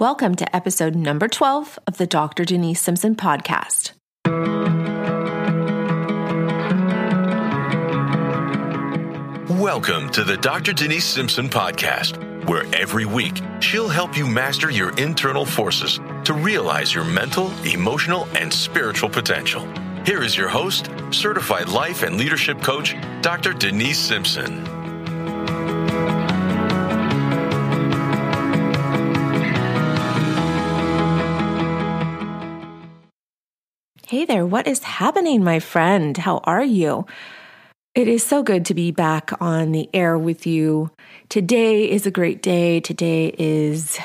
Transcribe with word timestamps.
Welcome 0.00 0.34
to 0.36 0.56
episode 0.56 0.94
number 0.94 1.28
12 1.28 1.78
of 1.86 1.98
the 1.98 2.06
Dr. 2.06 2.46
Denise 2.46 2.80
Simpson 2.80 3.14
podcast. 3.14 3.92
Welcome 9.60 10.08
to 10.12 10.24
the 10.24 10.38
Dr. 10.40 10.72
Denise 10.72 11.04
Simpson 11.04 11.50
podcast, 11.50 12.16
where 12.48 12.64
every 12.74 13.04
week 13.04 13.42
she'll 13.60 13.90
help 13.90 14.16
you 14.16 14.26
master 14.26 14.70
your 14.70 14.96
internal 14.96 15.44
forces 15.44 16.00
to 16.24 16.32
realize 16.32 16.94
your 16.94 17.04
mental, 17.04 17.52
emotional, 17.66 18.26
and 18.34 18.50
spiritual 18.50 19.10
potential. 19.10 19.68
Here 20.06 20.22
is 20.22 20.34
your 20.34 20.48
host, 20.48 20.88
certified 21.10 21.68
life 21.68 22.04
and 22.04 22.16
leadership 22.16 22.62
coach, 22.62 22.96
Dr. 23.20 23.52
Denise 23.52 23.98
Simpson. 23.98 24.79
Hey 34.10 34.24
there, 34.24 34.44
what 34.44 34.66
is 34.66 34.82
happening, 34.82 35.44
my 35.44 35.60
friend? 35.60 36.16
How 36.16 36.38
are 36.38 36.64
you? 36.64 37.06
It 37.94 38.08
is 38.08 38.26
so 38.26 38.42
good 38.42 38.64
to 38.64 38.74
be 38.74 38.90
back 38.90 39.30
on 39.40 39.70
the 39.70 39.88
air 39.94 40.18
with 40.18 40.48
you. 40.48 40.90
Today 41.28 41.88
is 41.88 42.06
a 42.06 42.10
great 42.10 42.42
day. 42.42 42.80
Today 42.80 43.32
is 43.38 44.00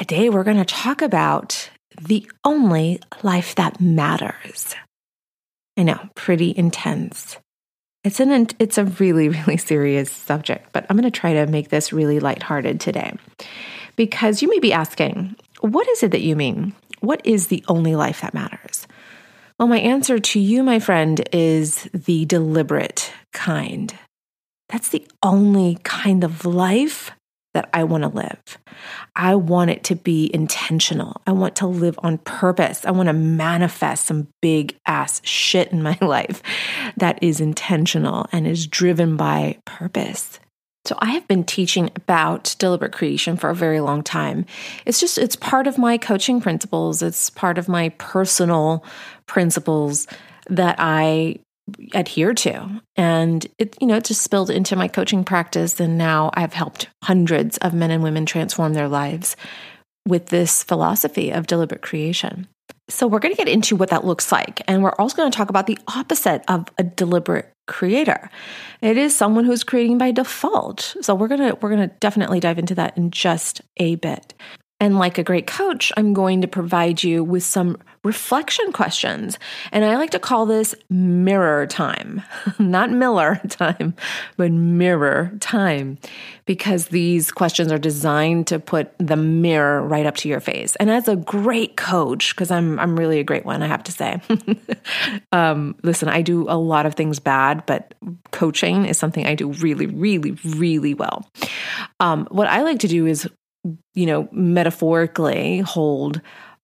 a 0.00 0.04
day 0.04 0.28
we're 0.28 0.42
going 0.42 0.56
to 0.56 0.64
talk 0.64 1.02
about 1.02 1.70
the 2.02 2.28
only 2.42 2.98
life 3.22 3.54
that 3.54 3.80
matters. 3.80 4.74
I 5.76 5.84
know, 5.84 6.00
pretty 6.16 6.52
intense. 6.56 7.36
It's 8.02 8.18
an 8.18 8.48
it's 8.58 8.76
a 8.76 8.86
really 8.86 9.28
really 9.46 9.56
serious 9.56 10.10
subject, 10.10 10.72
but 10.72 10.84
I'm 10.90 10.96
going 10.96 11.08
to 11.08 11.16
try 11.16 11.34
to 11.34 11.46
make 11.46 11.68
this 11.68 11.92
really 11.92 12.18
lighthearted 12.18 12.80
today. 12.80 13.14
Because 13.94 14.42
you 14.42 14.50
may 14.50 14.58
be 14.58 14.72
asking, 14.72 15.36
what 15.60 15.86
is 15.90 16.02
it 16.02 16.10
that 16.10 16.22
you 16.22 16.34
mean? 16.34 16.74
What 16.98 17.24
is 17.24 17.46
the 17.46 17.64
only 17.68 17.94
life 17.94 18.22
that 18.22 18.34
matters? 18.34 18.88
Well, 19.58 19.68
my 19.68 19.78
answer 19.78 20.18
to 20.18 20.38
you, 20.38 20.62
my 20.62 20.78
friend, 20.78 21.26
is 21.32 21.88
the 21.94 22.26
deliberate 22.26 23.12
kind. 23.32 23.94
That's 24.68 24.90
the 24.90 25.06
only 25.22 25.78
kind 25.82 26.24
of 26.24 26.44
life 26.44 27.10
that 27.54 27.70
I 27.72 27.84
want 27.84 28.02
to 28.02 28.10
live. 28.10 28.58
I 29.14 29.34
want 29.34 29.70
it 29.70 29.82
to 29.84 29.96
be 29.96 30.30
intentional. 30.34 31.22
I 31.26 31.32
want 31.32 31.56
to 31.56 31.66
live 31.66 31.98
on 32.02 32.18
purpose. 32.18 32.84
I 32.84 32.90
want 32.90 33.06
to 33.06 33.14
manifest 33.14 34.04
some 34.04 34.28
big 34.42 34.76
ass 34.84 35.22
shit 35.24 35.72
in 35.72 35.82
my 35.82 35.96
life 36.02 36.42
that 36.98 37.22
is 37.22 37.40
intentional 37.40 38.26
and 38.32 38.46
is 38.46 38.66
driven 38.66 39.16
by 39.16 39.56
purpose. 39.64 40.38
So 40.86 40.96
I 40.98 41.10
have 41.10 41.26
been 41.26 41.44
teaching 41.44 41.90
about 41.96 42.54
deliberate 42.58 42.92
creation 42.92 43.36
for 43.36 43.50
a 43.50 43.54
very 43.54 43.80
long 43.80 44.02
time. 44.02 44.46
It's 44.84 45.00
just 45.00 45.18
it's 45.18 45.36
part 45.36 45.66
of 45.66 45.78
my 45.78 45.98
coaching 45.98 46.40
principles. 46.40 47.02
It's 47.02 47.30
part 47.30 47.58
of 47.58 47.68
my 47.68 47.90
personal 47.98 48.84
principles 49.26 50.06
that 50.48 50.76
I 50.78 51.40
adhere 51.94 52.32
to. 52.32 52.80
And 52.94 53.44
it, 53.58 53.76
you 53.80 53.88
know, 53.88 53.96
it 53.96 54.04
just 54.04 54.22
spilled 54.22 54.50
into 54.50 54.76
my 54.76 54.86
coaching 54.88 55.24
practice. 55.24 55.80
And 55.80 55.98
now 55.98 56.30
I've 56.34 56.52
helped 56.52 56.88
hundreds 57.02 57.58
of 57.58 57.74
men 57.74 57.90
and 57.90 58.02
women 58.02 58.24
transform 58.24 58.74
their 58.74 58.88
lives 58.88 59.36
with 60.06 60.26
this 60.26 60.62
philosophy 60.62 61.32
of 61.32 61.48
deliberate 61.48 61.82
creation. 61.82 62.46
So 62.88 63.08
we're 63.08 63.18
going 63.18 63.34
to 63.34 63.38
get 63.38 63.48
into 63.48 63.74
what 63.74 63.90
that 63.90 64.04
looks 64.04 64.30
like. 64.30 64.62
And 64.68 64.82
we're 64.82 64.92
also 64.92 65.16
going 65.16 65.30
to 65.30 65.36
talk 65.36 65.50
about 65.50 65.66
the 65.66 65.78
opposite 65.88 66.44
of 66.46 66.68
a 66.78 66.84
deliberate 66.84 67.52
creator. 67.66 68.30
It 68.80 68.96
is 68.96 69.14
someone 69.14 69.44
who's 69.44 69.64
creating 69.64 69.98
by 69.98 70.12
default. 70.12 70.96
So 71.00 71.14
we're 71.14 71.28
going 71.28 71.50
to 71.50 71.58
we're 71.60 71.70
going 71.70 71.88
to 71.88 71.94
definitely 71.96 72.40
dive 72.40 72.58
into 72.58 72.74
that 72.76 72.96
in 72.96 73.10
just 73.10 73.60
a 73.76 73.96
bit. 73.96 74.34
And 74.78 74.98
like 74.98 75.16
a 75.16 75.24
great 75.24 75.46
coach, 75.46 75.90
I'm 75.96 76.12
going 76.12 76.42
to 76.42 76.48
provide 76.48 77.02
you 77.02 77.24
with 77.24 77.42
some 77.42 77.78
reflection 78.04 78.72
questions. 78.72 79.38
And 79.72 79.86
I 79.86 79.96
like 79.96 80.10
to 80.10 80.18
call 80.18 80.44
this 80.44 80.74
mirror 80.90 81.66
time, 81.66 82.22
not 82.58 82.90
Miller 82.90 83.40
time, 83.48 83.94
but 84.36 84.52
mirror 84.52 85.32
time, 85.40 85.96
because 86.44 86.88
these 86.88 87.32
questions 87.32 87.72
are 87.72 87.78
designed 87.78 88.48
to 88.48 88.58
put 88.58 88.92
the 88.98 89.16
mirror 89.16 89.82
right 89.82 90.04
up 90.04 90.16
to 90.16 90.28
your 90.28 90.40
face. 90.40 90.76
And 90.76 90.90
as 90.90 91.08
a 91.08 91.16
great 91.16 91.78
coach, 91.78 92.34
because 92.34 92.50
I'm, 92.50 92.78
I'm 92.78 92.98
really 92.98 93.18
a 93.18 93.24
great 93.24 93.46
one, 93.46 93.62
I 93.62 93.68
have 93.68 93.82
to 93.84 93.92
say, 93.92 94.20
um, 95.32 95.74
listen, 95.82 96.10
I 96.10 96.20
do 96.20 96.50
a 96.50 96.58
lot 96.58 96.84
of 96.84 96.94
things 96.94 97.18
bad, 97.18 97.64
but 97.64 97.94
coaching 98.30 98.84
is 98.84 98.98
something 98.98 99.26
I 99.26 99.34
do 99.34 99.52
really, 99.52 99.86
really, 99.86 100.32
really 100.44 100.92
well. 100.92 101.28
Um, 101.98 102.28
what 102.30 102.46
I 102.46 102.60
like 102.60 102.80
to 102.80 102.88
do 102.88 103.06
is 103.06 103.26
you 103.94 104.06
know, 104.06 104.28
metaphorically 104.32 105.60
hold 105.60 106.20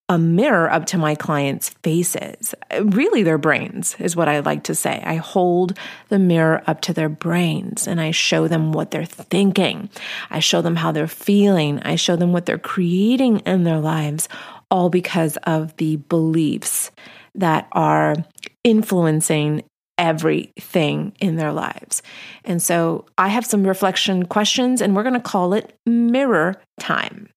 a 0.09 0.19
mirror 0.19 0.71
up 0.71 0.85
to 0.87 0.99
my 0.99 1.15
clients' 1.15 1.71
faces. 1.83 2.55
Really, 2.83 3.23
their 3.23 3.39
brains 3.39 3.97
is 3.99 4.15
what 4.15 4.29
I 4.29 4.41
like 4.41 4.65
to 4.65 4.75
say. 4.75 5.03
I 5.05 5.15
hold 5.17 5.79
the 6.09 6.19
mirror 6.19 6.63
up 6.67 6.83
to 6.83 6.93
their 6.93 7.09
brains 7.09 7.87
and 7.87 8.01
I 8.01 8.11
show 8.11 8.47
them 8.49 8.73
what 8.73 8.91
they're 8.91 9.07
thinking. 9.07 9.89
I 10.31 10.41
show 10.41 10.61
them 10.61 10.77
how 10.77 10.93
they're 10.93 11.07
feeling. 11.07 11.81
I 11.81 11.97
show 11.97 12.17
them 12.17 12.33
what 12.33 12.47
they're 12.47 12.59
creating 12.59 13.39
in 13.41 13.65
their 13.65 13.81
lives, 13.81 14.29
all 14.71 14.91
because 14.91 15.39
of 15.45 15.75
the 15.77 15.97
beliefs 15.97 16.91
that 17.35 17.69
are 17.73 18.17
influencing 18.65 19.63
everything 19.99 21.13
in 21.21 21.37
their 21.37 21.53
lives. 21.53 22.03
And 22.45 22.61
so 22.63 23.07
I 23.19 23.29
have 23.29 23.47
some 23.47 23.67
reflection 23.67 24.27
questions, 24.27 24.81
and 24.81 24.97
we're 24.97 25.03
going 25.03 25.15
to 25.15 25.21
call 25.21 25.55
it 25.55 25.75
mirror 25.87 26.61
time. 26.81 27.29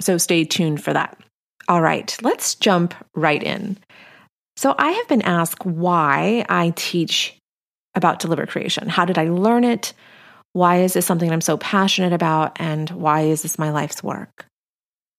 So 0.00 0.18
stay 0.18 0.44
tuned 0.44 0.82
for 0.82 0.92
that. 0.92 1.18
All 1.68 1.80
right, 1.80 2.16
let's 2.22 2.54
jump 2.54 2.94
right 3.14 3.42
in. 3.42 3.78
So 4.56 4.74
I 4.78 4.92
have 4.92 5.08
been 5.08 5.22
asked 5.22 5.64
why 5.64 6.44
I 6.48 6.72
teach 6.76 7.36
about 7.94 8.18
deliberate 8.18 8.50
creation. 8.50 8.88
How 8.88 9.04
did 9.04 9.18
I 9.18 9.28
learn 9.28 9.64
it? 9.64 9.92
Why 10.52 10.82
is 10.82 10.92
this 10.94 11.06
something 11.06 11.30
I'm 11.30 11.40
so 11.40 11.56
passionate 11.56 12.12
about? 12.12 12.60
And 12.60 12.88
why 12.90 13.22
is 13.22 13.42
this 13.42 13.58
my 13.58 13.70
life's 13.70 14.02
work? 14.02 14.46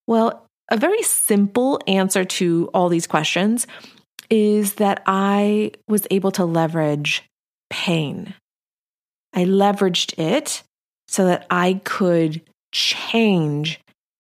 Well, 0.07 0.45
a 0.71 0.77
very 0.77 1.01
simple 1.03 1.79
answer 1.87 2.23
to 2.25 2.69
all 2.73 2.89
these 2.89 3.07
questions 3.07 3.67
is 4.29 4.75
that 4.75 5.03
I 5.05 5.71
was 5.87 6.07
able 6.11 6.31
to 6.31 6.45
leverage 6.45 7.23
pain. 7.69 8.33
I 9.33 9.45
leveraged 9.45 10.17
it 10.17 10.63
so 11.07 11.25
that 11.25 11.45
I 11.49 11.81
could 11.83 12.41
change 12.71 13.79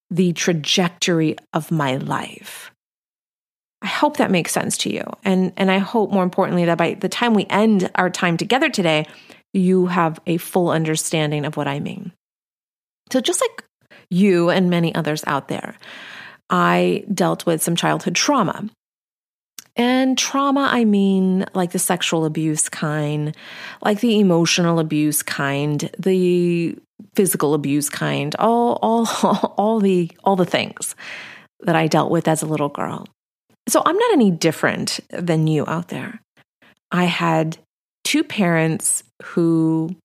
the 0.09 0.33
trajectory 0.33 1.35
of 1.53 1.71
my 1.71 1.97
life. 1.97 2.71
I 3.81 3.87
hope 3.87 4.17
that 4.17 4.31
makes 4.31 4.51
sense 4.51 4.77
to 4.79 4.93
you. 4.93 5.03
And, 5.23 5.53
and 5.57 5.69
I 5.69 5.77
hope, 5.77 6.11
more 6.11 6.23
importantly, 6.23 6.65
that 6.65 6.77
by 6.77 6.95
the 6.95 7.09
time 7.09 7.33
we 7.33 7.45
end 7.49 7.89
our 7.95 8.09
time 8.09 8.37
together 8.37 8.69
today, 8.69 9.05
you 9.53 9.87
have 9.87 10.19
a 10.25 10.37
full 10.37 10.69
understanding 10.69 11.45
of 11.45 11.55
what 11.55 11.67
I 11.67 11.79
mean. 11.79 12.11
So, 13.11 13.21
just 13.21 13.41
like 13.41 13.63
you 14.09 14.49
and 14.49 14.69
many 14.69 14.93
others 14.95 15.23
out 15.27 15.47
there, 15.47 15.75
I 16.49 17.05
dealt 17.13 17.45
with 17.45 17.61
some 17.61 17.75
childhood 17.75 18.15
trauma. 18.15 18.69
And 19.75 20.17
trauma, 20.17 20.69
I 20.71 20.85
mean 20.85 21.45
like 21.53 21.71
the 21.71 21.79
sexual 21.79 22.25
abuse 22.25 22.69
kind, 22.69 23.35
like 23.83 23.99
the 23.99 24.19
emotional 24.19 24.79
abuse 24.79 25.21
kind, 25.21 25.89
the 25.99 26.77
physical 27.13 27.53
abuse 27.53 27.89
kind, 27.89 28.35
all 28.39 28.79
all 28.81 29.07
all 29.57 29.79
the 29.79 30.09
all 30.23 30.35
the 30.35 30.45
things 30.45 30.95
that 31.61 31.75
I 31.75 31.87
dealt 31.87 32.11
with 32.11 32.27
as 32.27 32.41
a 32.41 32.45
little 32.45 32.69
girl. 32.69 33.07
So 33.67 33.81
I'm 33.85 33.97
not 33.97 34.13
any 34.13 34.31
different 34.31 34.99
than 35.09 35.47
you 35.47 35.65
out 35.67 35.89
there. 35.89 36.21
I 36.91 37.05
had 37.05 37.57
two 38.03 38.23
parents 38.23 39.03
who 39.23 39.95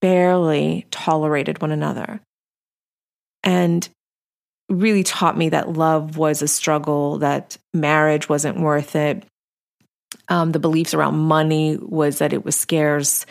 barely 0.00 0.86
tolerated 0.90 1.62
one 1.62 1.70
another. 1.70 2.20
And 3.42 3.88
really 4.70 5.02
taught 5.02 5.36
me 5.36 5.48
that 5.50 5.72
love 5.72 6.16
was 6.16 6.42
a 6.42 6.48
struggle, 6.48 7.18
that 7.18 7.58
marriage 7.74 8.28
wasn't 8.28 8.60
worth 8.60 8.96
it. 8.96 9.24
Um, 10.28 10.52
the 10.52 10.60
beliefs 10.60 10.94
around 10.94 11.18
money 11.18 11.76
was 11.76 12.18
that 12.18 12.32
it 12.32 12.44
was 12.44 12.56
scarce. 12.56 13.26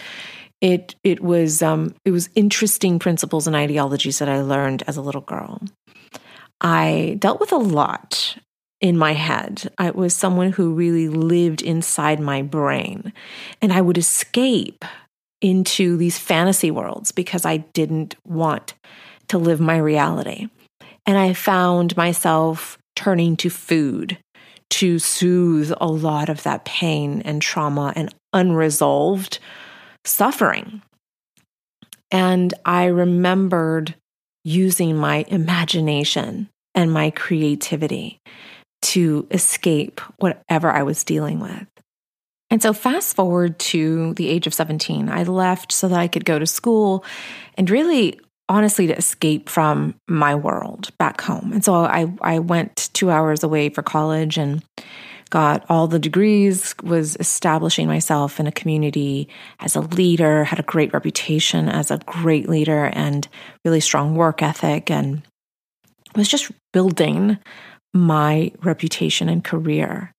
It 0.62 0.95
it 1.03 1.21
was 1.21 1.62
um, 1.62 1.95
it 2.03 2.12
was 2.12 2.30
interesting 2.36 3.00
principles 3.00 3.47
and 3.47 3.56
ideologies 3.56 4.19
that 4.19 4.27
I 4.27 4.41
learned 4.41 4.83
as 4.88 4.97
a 4.97 5.01
little 5.01 5.21
girl. 5.21 5.62
I 6.59 7.15
dealt 7.19 7.39
with 7.39 7.53
a 7.53 7.57
lot 7.57 8.38
in 8.81 8.97
my 8.97 9.13
head. 9.13 9.71
I 9.77 9.91
was 9.91 10.13
someone 10.13 10.51
who 10.51 10.74
really 10.74 11.07
lived 11.07 11.62
inside 11.62 12.19
my 12.19 12.41
brain, 12.41 13.13
and 13.62 13.71
I 13.71 13.80
would 13.80 13.97
escape 13.97 14.83
into 15.41 15.95
these 15.95 16.19
fantasy 16.19 16.71
worlds 16.71 17.13
because 17.13 17.45
I 17.45 17.57
didn't 17.57 18.15
want 18.25 18.74
to 19.30 19.38
live 19.38 19.62
my 19.62 19.77
reality. 19.77 20.50
And 21.09 21.17
I 21.17 21.33
found 21.33 21.97
myself 21.97 22.77
turning 22.95 23.35
to 23.38 23.50
food 23.50 24.19
to 24.69 25.00
soothe 25.00 25.73
a 25.81 25.88
lot 25.88 26.29
of 26.29 26.44
that 26.44 26.65
pain 26.65 27.23
and 27.25 27.41
trauma 27.41 27.94
and 27.95 28.13
unresolved 28.31 29.39
suffering. 30.06 30.83
And 32.11 32.53
I 32.63 32.85
remembered 32.85 33.95
using 34.44 34.97
my 34.97 35.25
imagination 35.29 36.47
and 36.75 36.94
my 36.94 37.09
creativity 37.09 38.19
to 38.83 39.25
escape 39.31 40.01
whatever 40.19 40.69
I 40.69 40.83
was 40.83 41.03
dealing 41.03 41.39
with. 41.39 41.65
And 42.51 42.62
so, 42.62 42.71
fast 42.71 43.15
forward 43.15 43.57
to 43.59 44.13
the 44.13 44.29
age 44.29 44.45
of 44.45 44.53
17, 44.53 45.09
I 45.09 45.23
left 45.23 45.71
so 45.71 45.88
that 45.88 46.00
I 46.00 46.07
could 46.07 46.25
go 46.25 46.38
to 46.38 46.45
school 46.45 47.03
and 47.57 47.67
really, 47.67 48.19
honestly, 48.50 48.88
to 48.88 48.98
escape 48.98 49.48
from 49.48 49.96
my 50.07 50.36
world 50.36 50.90
back 50.98 51.22
home. 51.22 51.54
And 51.54 51.63
so, 51.63 51.75
I, 51.75 52.12
I 52.22 52.40
went 52.40 52.90
two 52.94 53.10
hours 53.10 53.44
away 53.44 53.69
for 53.69 53.84
college 53.84 54.38
and 54.38 54.63
got 55.30 55.63
all 55.69 55.88
the 55.88 56.00
degrees, 56.00 56.74
was 56.84 57.16
establishing 57.19 57.88
myself 57.88 58.40
in 58.40 58.48
a 58.48 58.51
community 58.51 59.30
as 59.60 59.75
a 59.75 59.81
leader, 59.81 60.44
had 60.44 60.60
a 60.60 60.63
great 60.63 60.92
reputation 60.92 61.69
as 61.69 61.92
a 61.92 62.00
great 62.00 62.50
leader 62.50 62.86
and 62.94 63.28
really 63.63 63.80
strong 63.80 64.16
work 64.16 64.42
ethic, 64.42 64.90
and 64.90 65.22
was 66.16 66.28
just 66.28 66.51
building 66.74 67.38
my 67.94 68.51
reputation 68.63 69.30
and 69.30 69.44
career. 69.44 70.12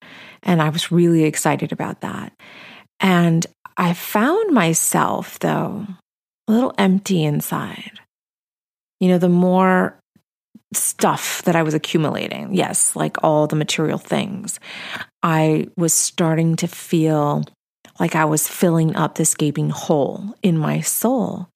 And 0.43 0.63
I 0.63 0.69
was 0.69 0.93
really 0.93 1.25
excited 1.25 1.73
about 1.73 2.01
that. 2.01 2.33
And 3.01 3.47
I 3.77 3.95
found 3.95 4.53
myself, 4.53 5.39
though, 5.41 5.87
a 6.47 6.53
little 6.53 6.75
empty 6.79 7.25
inside. 7.25 7.99
You 9.01 9.09
know, 9.09 9.19
the 9.19 9.29
more 9.29 9.99
stuff 10.73 11.43
that 11.43 11.57
I 11.57 11.63
was 11.63 11.75
accumulating, 11.75 12.55
yes, 12.55 12.95
like 12.95 13.17
all 13.25 13.47
the 13.47 13.57
material 13.57 13.99
things, 13.99 14.61
I 15.23 15.69
was 15.77 15.93
starting 15.93 16.57
to 16.57 16.69
feel 16.69 17.45
like 17.99 18.15
I 18.15 18.25
was 18.25 18.49
filling 18.49 18.97
up 18.97 19.17
this 19.17 19.35
gaping 19.35 19.71
hole 19.71 20.35
in 20.43 20.57
my 20.57 20.81
soul. 20.81 21.49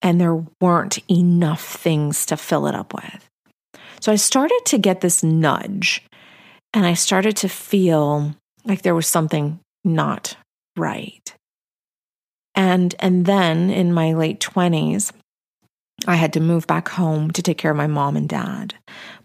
And 0.00 0.20
there 0.20 0.44
weren't 0.60 0.98
enough 1.10 1.64
things 1.64 2.24
to 2.26 2.36
fill 2.36 2.68
it 2.68 2.74
up 2.74 2.94
with. 2.94 3.28
So 4.00 4.12
I 4.12 4.16
started 4.16 4.60
to 4.66 4.78
get 4.78 5.00
this 5.00 5.24
nudge 5.24 6.04
and 6.72 6.86
I 6.86 6.94
started 6.94 7.36
to 7.38 7.48
feel 7.48 8.34
like 8.64 8.82
there 8.82 8.94
was 8.94 9.08
something 9.08 9.58
not 9.84 10.36
right. 10.76 11.34
And 12.54 12.94
and 13.00 13.26
then 13.26 13.70
in 13.70 13.92
my 13.92 14.12
late 14.12 14.40
20s, 14.40 15.12
I 16.06 16.16
had 16.16 16.32
to 16.34 16.40
move 16.40 16.66
back 16.66 16.88
home 16.88 17.30
to 17.32 17.42
take 17.42 17.58
care 17.58 17.70
of 17.70 17.76
my 17.76 17.86
mom 17.86 18.16
and 18.16 18.28
dad. 18.28 18.74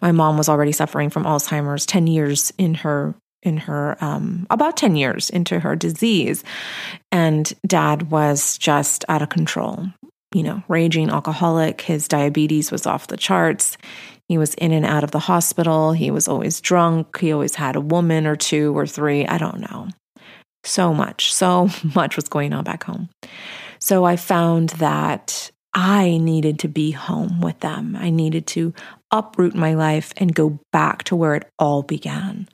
My 0.01 0.11
mom 0.11 0.37
was 0.37 0.49
already 0.49 0.71
suffering 0.71 1.09
from 1.09 1.23
Alzheimer's 1.23 1.85
10 1.85 2.07
years 2.07 2.51
in 2.57 2.75
her 2.75 3.15
in 3.43 3.57
her 3.57 3.97
um, 4.01 4.47
about 4.49 4.77
10 4.77 4.95
years 4.95 5.29
into 5.29 5.59
her 5.59 5.75
disease 5.75 6.45
and 7.11 7.53
dad 7.67 8.09
was 8.09 8.57
just 8.57 9.03
out 9.09 9.21
of 9.21 9.27
control 9.27 9.85
you 10.33 10.41
know 10.41 10.63
raging 10.69 11.09
alcoholic 11.09 11.81
his 11.81 12.07
diabetes 12.07 12.71
was 12.71 12.87
off 12.87 13.07
the 13.07 13.17
charts 13.17 13.77
he 14.29 14.37
was 14.37 14.53
in 14.55 14.71
and 14.71 14.85
out 14.85 15.03
of 15.03 15.11
the 15.11 15.19
hospital. 15.19 15.91
He 15.91 16.09
was 16.09 16.27
always 16.27 16.61
drunk. 16.61 17.19
He 17.19 17.31
always 17.31 17.55
had 17.55 17.75
a 17.75 17.81
woman 17.81 18.25
or 18.25 18.35
two 18.35 18.75
or 18.77 18.87
three. 18.87 19.27
I 19.27 19.37
don't 19.37 19.59
know. 19.59 19.89
So 20.63 20.93
much, 20.93 21.33
so 21.33 21.69
much 21.95 22.15
was 22.15 22.27
going 22.29 22.53
on 22.53 22.63
back 22.63 22.83
home. 22.83 23.09
So 23.79 24.05
I 24.05 24.15
found 24.15 24.69
that 24.69 25.51
I 25.73 26.17
needed 26.17 26.59
to 26.59 26.67
be 26.67 26.91
home 26.91 27.41
with 27.41 27.59
them. 27.61 27.95
I 27.95 28.09
needed 28.09 28.45
to 28.47 28.73
uproot 29.11 29.55
my 29.55 29.73
life 29.73 30.13
and 30.17 30.35
go 30.35 30.59
back 30.71 31.03
to 31.05 31.15
where 31.15 31.35
it 31.35 31.49
all 31.57 31.81
began. 31.81 32.47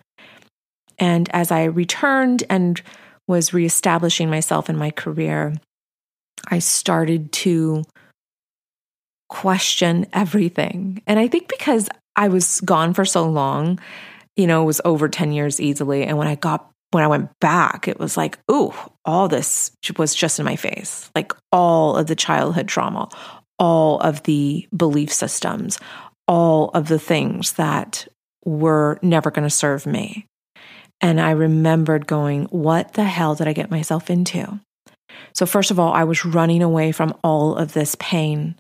And 0.98 1.30
as 1.34 1.52
I 1.52 1.66
returned 1.66 2.44
and 2.50 2.82
was 3.28 3.54
reestablishing 3.54 4.30
myself 4.30 4.70
in 4.70 4.78
my 4.78 4.92
career, 4.92 5.54
I 6.48 6.60
started 6.60 7.32
to 7.34 7.84
question 9.30 10.08
everything. 10.12 11.02
And 11.06 11.20
I 11.20 11.28
think 11.28 11.48
because 11.48 11.90
I 12.16 12.28
was 12.28 12.60
gone 12.62 12.94
for 12.94 13.06
so 13.06 13.30
long, 13.30 13.80
you 14.36 14.48
know, 14.48 14.64
it 14.64 14.66
was 14.66 14.82
over 14.84 15.08
10 15.08 15.32
years 15.32 15.62
easily. 15.62 16.04
And 16.04 16.18
when 16.18 16.28
I 16.28 16.36
got, 16.36 16.70
when 16.92 17.04
I 17.04 17.08
went 17.08 17.30
back, 17.40 17.88
it 17.88 18.00
was 18.00 18.18
like, 18.18 18.40
ooh, 18.52 18.74
all 19.06 19.28
this 19.28 19.72
was 19.98 20.16
just 20.16 20.40
in 20.40 20.46
my 20.46 20.56
face. 20.56 21.12
Like 21.16 21.34
all 21.52 21.96
of 21.96 22.08
the 22.08 22.16
childhood 22.16 22.68
trauma, 22.68 23.10
all 23.58 24.00
of 24.00 24.24
the 24.24 24.68
belief 24.76 25.14
systems, 25.14 25.80
all 26.28 26.70
of 26.70 26.88
the 26.88 27.00
things 27.00 27.54
that 27.54 28.08
were 28.46 28.98
never 29.02 29.32
going 29.32 29.48
to 29.48 29.54
serve 29.54 29.86
me. 29.86 30.26
And 31.02 31.22
I 31.22 31.32
remembered 31.32 32.08
going, 32.08 32.46
what 32.46 32.94
the 32.94 33.04
hell 33.04 33.36
did 33.36 33.48
I 33.48 33.54
get 33.54 33.72
myself 33.72 34.10
into? 34.10 34.60
So, 35.34 35.46
first 35.46 35.72
of 35.72 35.80
all, 35.80 35.94
I 35.94 36.04
was 36.04 36.26
running 36.26 36.62
away 36.62 36.92
from 36.92 37.18
all 37.24 37.56
of 37.56 37.74
this 37.74 37.96
pain 38.00 38.56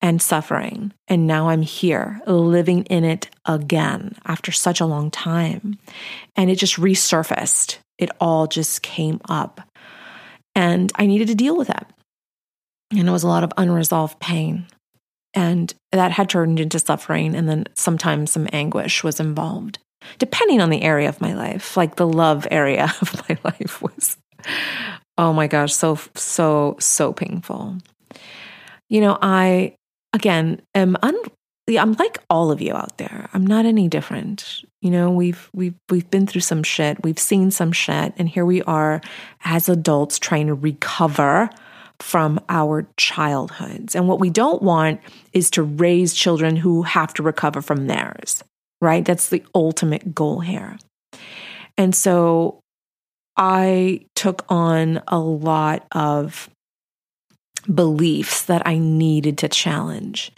and 0.00 0.22
suffering. 0.22 0.92
And 1.08 1.26
now 1.26 1.48
I'm 1.48 1.62
here 1.62 2.20
living 2.26 2.84
in 2.84 3.04
it 3.04 3.28
again 3.44 4.16
after 4.24 4.52
such 4.52 4.80
a 4.80 4.86
long 4.86 5.10
time. 5.10 5.78
And 6.36 6.50
it 6.50 6.56
just 6.56 6.76
resurfaced. 6.76 7.78
It 7.98 8.10
all 8.20 8.46
just 8.46 8.82
came 8.82 9.20
up. 9.28 9.60
And 10.54 10.92
I 10.96 11.06
needed 11.06 11.28
to 11.28 11.34
deal 11.34 11.56
with 11.56 11.70
it. 11.70 11.84
And 12.90 13.08
it 13.08 13.12
was 13.12 13.22
a 13.22 13.28
lot 13.28 13.44
of 13.44 13.52
unresolved 13.56 14.18
pain. 14.20 14.66
And 15.34 15.72
that 15.92 16.12
had 16.12 16.28
turned 16.30 16.58
into 16.58 16.78
suffering. 16.78 17.34
And 17.34 17.48
then 17.48 17.64
sometimes 17.74 18.30
some 18.30 18.48
anguish 18.52 19.04
was 19.04 19.20
involved, 19.20 19.78
depending 20.18 20.60
on 20.60 20.70
the 20.70 20.82
area 20.82 21.08
of 21.08 21.20
my 21.20 21.34
life. 21.34 21.76
Like 21.76 21.96
the 21.96 22.06
love 22.06 22.46
area 22.50 22.84
of 23.00 23.28
my 23.28 23.38
life 23.44 23.82
was, 23.82 24.16
oh 25.16 25.32
my 25.32 25.48
gosh, 25.48 25.74
so, 25.74 25.98
so, 26.14 26.76
so 26.78 27.12
painful. 27.12 27.78
You 28.88 29.02
know, 29.02 29.18
I 29.20 29.74
again 30.12 30.60
un- 30.74 30.96
I'm 31.76 31.92
like 31.94 32.18
all 32.30 32.50
of 32.50 32.62
you 32.62 32.72
out 32.72 32.96
there. 32.96 33.28
I'm 33.34 33.46
not 33.46 33.66
any 33.66 33.88
different. 33.88 34.64
You 34.80 34.90
know, 34.90 35.10
we've 35.10 35.50
we've 35.52 35.74
we've 35.90 36.10
been 36.10 36.26
through 36.26 36.40
some 36.40 36.62
shit. 36.62 37.02
We've 37.02 37.18
seen 37.18 37.50
some 37.50 37.72
shit 37.72 38.14
and 38.16 38.28
here 38.28 38.46
we 38.46 38.62
are 38.62 39.02
as 39.44 39.68
adults 39.68 40.18
trying 40.18 40.46
to 40.46 40.54
recover 40.54 41.50
from 42.00 42.40
our 42.48 42.86
childhoods. 42.96 43.96
And 43.96 44.08
what 44.08 44.20
we 44.20 44.30
don't 44.30 44.62
want 44.62 45.00
is 45.32 45.50
to 45.50 45.62
raise 45.62 46.14
children 46.14 46.56
who 46.56 46.82
have 46.82 47.12
to 47.14 47.22
recover 47.22 47.60
from 47.60 47.86
theirs. 47.86 48.42
Right? 48.80 49.04
That's 49.04 49.28
the 49.28 49.44
ultimate 49.54 50.14
goal 50.14 50.40
here. 50.40 50.78
And 51.76 51.94
so 51.94 52.60
I 53.36 54.06
took 54.14 54.44
on 54.48 55.02
a 55.08 55.18
lot 55.18 55.86
of 55.92 56.48
beliefs 57.72 58.44
that 58.44 58.66
I 58.66 58.78
needed 58.78 59.38
to 59.38 59.48
challenge, 59.48 60.32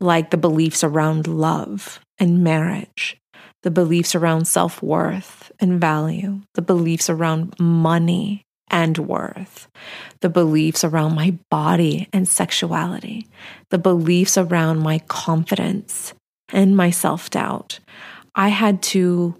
like 0.00 0.30
the 0.30 0.36
beliefs 0.36 0.84
around 0.84 1.26
love 1.26 2.00
and 2.18 2.44
marriage, 2.44 3.16
the 3.62 3.70
beliefs 3.70 4.14
around 4.14 4.46
self 4.46 4.82
worth 4.82 5.50
and 5.60 5.80
value, 5.80 6.40
the 6.54 6.62
beliefs 6.62 7.08
around 7.08 7.58
money 7.58 8.42
and 8.68 8.98
worth, 8.98 9.68
the 10.20 10.28
beliefs 10.28 10.84
around 10.84 11.14
my 11.14 11.36
body 11.50 12.08
and 12.12 12.28
sexuality, 12.28 13.26
the 13.70 13.78
beliefs 13.78 14.36
around 14.36 14.80
my 14.80 14.98
confidence 15.00 16.12
and 16.52 16.76
my 16.76 16.90
self 16.90 17.30
doubt. 17.30 17.80
I 18.34 18.48
had 18.48 18.82
to 18.82 19.36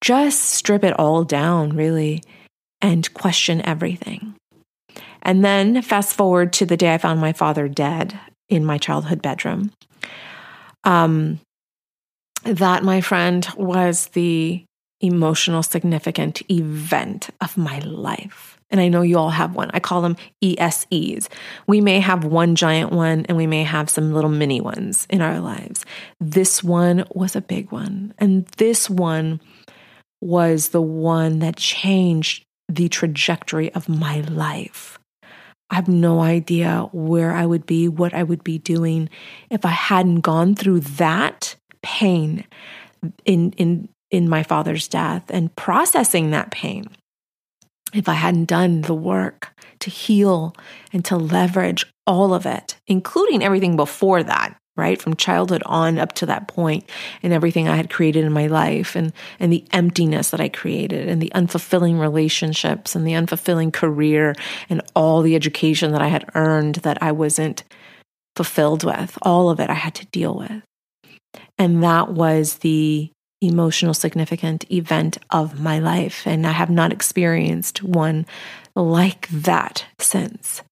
just 0.00 0.42
strip 0.42 0.84
it 0.84 0.98
all 0.98 1.24
down, 1.24 1.70
really, 1.70 2.22
and 2.80 3.12
question 3.14 3.60
everything. 3.64 4.37
And 5.22 5.44
then 5.44 5.82
fast 5.82 6.14
forward 6.14 6.52
to 6.54 6.66
the 6.66 6.76
day 6.76 6.94
I 6.94 6.98
found 6.98 7.20
my 7.20 7.32
father 7.32 7.68
dead 7.68 8.18
in 8.48 8.64
my 8.64 8.78
childhood 8.78 9.22
bedroom. 9.22 9.72
Um, 10.84 11.40
that, 12.44 12.84
my 12.84 13.00
friend, 13.00 13.46
was 13.56 14.06
the 14.08 14.64
emotional 15.00 15.62
significant 15.62 16.42
event 16.50 17.30
of 17.40 17.56
my 17.56 17.78
life. 17.80 18.58
And 18.70 18.80
I 18.80 18.88
know 18.88 19.02
you 19.02 19.16
all 19.16 19.30
have 19.30 19.54
one. 19.54 19.70
I 19.72 19.80
call 19.80 20.02
them 20.02 20.16
ESEs. 20.42 21.28
We 21.66 21.80
may 21.80 22.00
have 22.00 22.24
one 22.24 22.54
giant 22.54 22.92
one 22.92 23.24
and 23.26 23.36
we 23.36 23.46
may 23.46 23.64
have 23.64 23.88
some 23.88 24.12
little 24.12 24.30
mini 24.30 24.60
ones 24.60 25.06
in 25.08 25.22
our 25.22 25.40
lives. 25.40 25.84
This 26.20 26.62
one 26.62 27.04
was 27.14 27.34
a 27.34 27.40
big 27.40 27.72
one. 27.72 28.12
And 28.18 28.46
this 28.58 28.90
one 28.90 29.40
was 30.20 30.68
the 30.68 30.82
one 30.82 31.38
that 31.38 31.56
changed 31.56 32.44
the 32.68 32.88
trajectory 32.88 33.72
of 33.72 33.88
my 33.88 34.20
life. 34.20 34.97
I 35.70 35.74
have 35.74 35.88
no 35.88 36.20
idea 36.20 36.88
where 36.92 37.32
I 37.32 37.44
would 37.44 37.66
be, 37.66 37.88
what 37.88 38.14
I 38.14 38.22
would 38.22 38.42
be 38.42 38.58
doing 38.58 39.08
if 39.50 39.64
I 39.64 39.70
hadn't 39.70 40.20
gone 40.20 40.54
through 40.54 40.80
that 40.80 41.56
pain 41.82 42.44
in 43.24 43.52
in 43.52 43.88
in 44.10 44.28
my 44.28 44.42
father's 44.42 44.88
death 44.88 45.24
and 45.28 45.54
processing 45.56 46.30
that 46.30 46.50
pain. 46.50 46.86
If 47.92 48.08
I 48.08 48.14
hadn't 48.14 48.46
done 48.46 48.82
the 48.82 48.94
work 48.94 49.52
to 49.80 49.90
heal 49.90 50.54
and 50.92 51.04
to 51.06 51.16
leverage 51.16 51.86
all 52.06 52.34
of 52.34 52.44
it, 52.46 52.78
including 52.86 53.42
everything 53.42 53.76
before 53.76 54.22
that, 54.22 54.56
right? 54.78 55.02
From 55.02 55.16
childhood 55.16 55.62
on 55.66 55.98
up 55.98 56.12
to 56.14 56.26
that 56.26 56.48
point 56.48 56.88
and 57.22 57.32
everything 57.32 57.68
I 57.68 57.76
had 57.76 57.90
created 57.90 58.24
in 58.24 58.32
my 58.32 58.46
life 58.46 58.96
and, 58.96 59.12
and 59.38 59.52
the 59.52 59.64
emptiness 59.72 60.30
that 60.30 60.40
I 60.40 60.48
created 60.48 61.08
and 61.08 61.20
the 61.20 61.32
unfulfilling 61.34 62.00
relationships 62.00 62.94
and 62.94 63.06
the 63.06 63.12
unfulfilling 63.12 63.72
career 63.72 64.34
and 64.70 64.80
all 64.94 65.20
the 65.20 65.34
education 65.34 65.92
that 65.92 66.02
I 66.02 66.08
had 66.08 66.30
earned 66.34 66.76
that 66.76 67.02
I 67.02 67.12
wasn't 67.12 67.64
fulfilled 68.36 68.84
with. 68.84 69.18
All 69.22 69.50
of 69.50 69.60
it 69.60 69.68
I 69.68 69.74
had 69.74 69.96
to 69.96 70.06
deal 70.06 70.36
with. 70.36 70.62
And 71.58 71.82
that 71.82 72.12
was 72.12 72.58
the 72.58 73.10
emotional 73.40 73.94
significant 73.94 74.70
event 74.70 75.18
of 75.30 75.60
my 75.60 75.78
life. 75.78 76.26
And 76.26 76.46
I 76.46 76.52
have 76.52 76.70
not 76.70 76.92
experienced 76.92 77.82
one 77.82 78.26
like 78.74 79.28
that 79.28 79.84
since. 79.98 80.62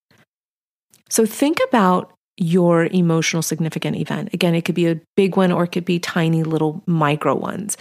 So 1.09 1.27
think 1.27 1.59
about 1.69 2.13
your 2.37 2.87
emotional 2.87 3.43
significant 3.43 3.97
event. 3.97 4.31
Again, 4.33 4.55
it 4.55 4.65
could 4.65 4.75
be 4.75 4.87
a 4.87 5.01
big 5.17 5.37
one 5.37 5.53
or 5.53 5.65
it 5.65 5.73
could 5.73 5.85
be 5.85 5.99
tiny 5.99 6.43
little 6.43 6.83
micro 6.87 7.35
ones. 7.35 7.77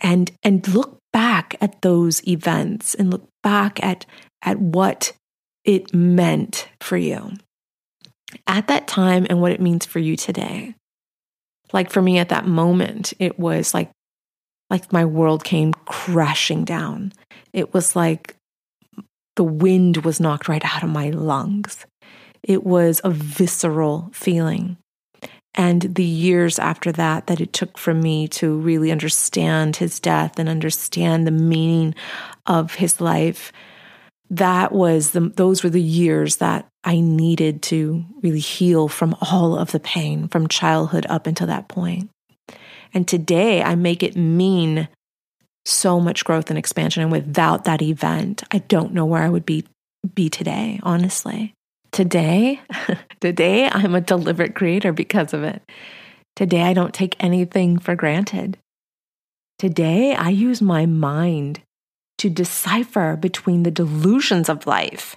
And 0.00 0.30
and 0.42 0.66
look 0.68 0.98
back 1.12 1.56
at 1.60 1.82
those 1.82 2.26
events 2.28 2.94
and 2.94 3.10
look 3.10 3.28
back 3.42 3.82
at 3.82 4.06
at 4.42 4.60
what 4.60 5.12
it 5.64 5.92
meant 5.92 6.68
for 6.80 6.96
you 6.96 7.32
at 8.46 8.68
that 8.68 8.86
time 8.86 9.26
and 9.28 9.40
what 9.40 9.52
it 9.52 9.60
means 9.60 9.86
for 9.86 9.98
you 9.98 10.16
today. 10.16 10.74
Like 11.72 11.90
for 11.90 12.00
me 12.00 12.18
at 12.18 12.28
that 12.30 12.46
moment, 12.46 13.12
it 13.18 13.38
was 13.38 13.74
like 13.74 13.90
like 14.70 14.92
my 14.92 15.04
world 15.04 15.44
came 15.44 15.72
crashing 15.86 16.64
down. 16.64 17.12
It 17.52 17.72
was 17.72 17.96
like 17.96 18.36
the 19.36 19.44
wind 19.44 19.98
was 19.98 20.20
knocked 20.20 20.48
right 20.48 20.64
out 20.64 20.82
of 20.82 20.90
my 20.90 21.10
lungs. 21.10 21.86
It 22.48 22.64
was 22.64 23.00
a 23.04 23.10
visceral 23.10 24.10
feeling. 24.12 24.78
And 25.54 25.82
the 25.82 26.04
years 26.04 26.58
after 26.58 26.90
that, 26.92 27.26
that 27.26 27.40
it 27.40 27.52
took 27.52 27.78
for 27.78 27.92
me 27.92 28.26
to 28.28 28.58
really 28.58 28.90
understand 28.90 29.76
his 29.76 30.00
death 30.00 30.38
and 30.38 30.48
understand 30.48 31.26
the 31.26 31.32
meaning 31.32 31.94
of 32.46 32.74
his 32.74 33.00
life, 33.00 33.52
that 34.30 34.72
was 34.72 35.10
the, 35.10 35.20
those 35.20 35.62
were 35.62 35.70
the 35.70 35.80
years 35.80 36.36
that 36.36 36.66
I 36.84 37.00
needed 37.00 37.62
to 37.62 38.04
really 38.22 38.38
heal 38.40 38.88
from 38.88 39.16
all 39.20 39.58
of 39.58 39.72
the 39.72 39.80
pain 39.80 40.28
from 40.28 40.48
childhood 40.48 41.06
up 41.08 41.26
until 41.26 41.48
that 41.48 41.68
point. 41.68 42.08
And 42.94 43.06
today 43.06 43.62
I 43.62 43.74
make 43.74 44.02
it 44.02 44.16
mean 44.16 44.88
so 45.66 46.00
much 46.00 46.24
growth 46.24 46.48
and 46.48 46.58
expansion. 46.58 47.02
And 47.02 47.12
without 47.12 47.64
that 47.64 47.82
event, 47.82 48.42
I 48.50 48.58
don't 48.58 48.94
know 48.94 49.04
where 49.04 49.22
I 49.22 49.28
would 49.28 49.44
be 49.44 49.66
be 50.14 50.30
today, 50.30 50.78
honestly. 50.84 51.52
Today, 51.92 52.60
today 53.20 53.68
I'm 53.70 53.94
a 53.94 54.00
deliberate 54.00 54.54
creator 54.54 54.92
because 54.92 55.32
of 55.32 55.42
it. 55.42 55.62
Today 56.36 56.62
I 56.62 56.72
don't 56.72 56.94
take 56.94 57.16
anything 57.18 57.78
for 57.78 57.96
granted. 57.96 58.58
Today 59.58 60.14
I 60.14 60.28
use 60.28 60.62
my 60.62 60.86
mind 60.86 61.60
to 62.18 62.30
decipher 62.30 63.16
between 63.16 63.62
the 63.62 63.70
delusions 63.70 64.48
of 64.48 64.66
life 64.66 65.16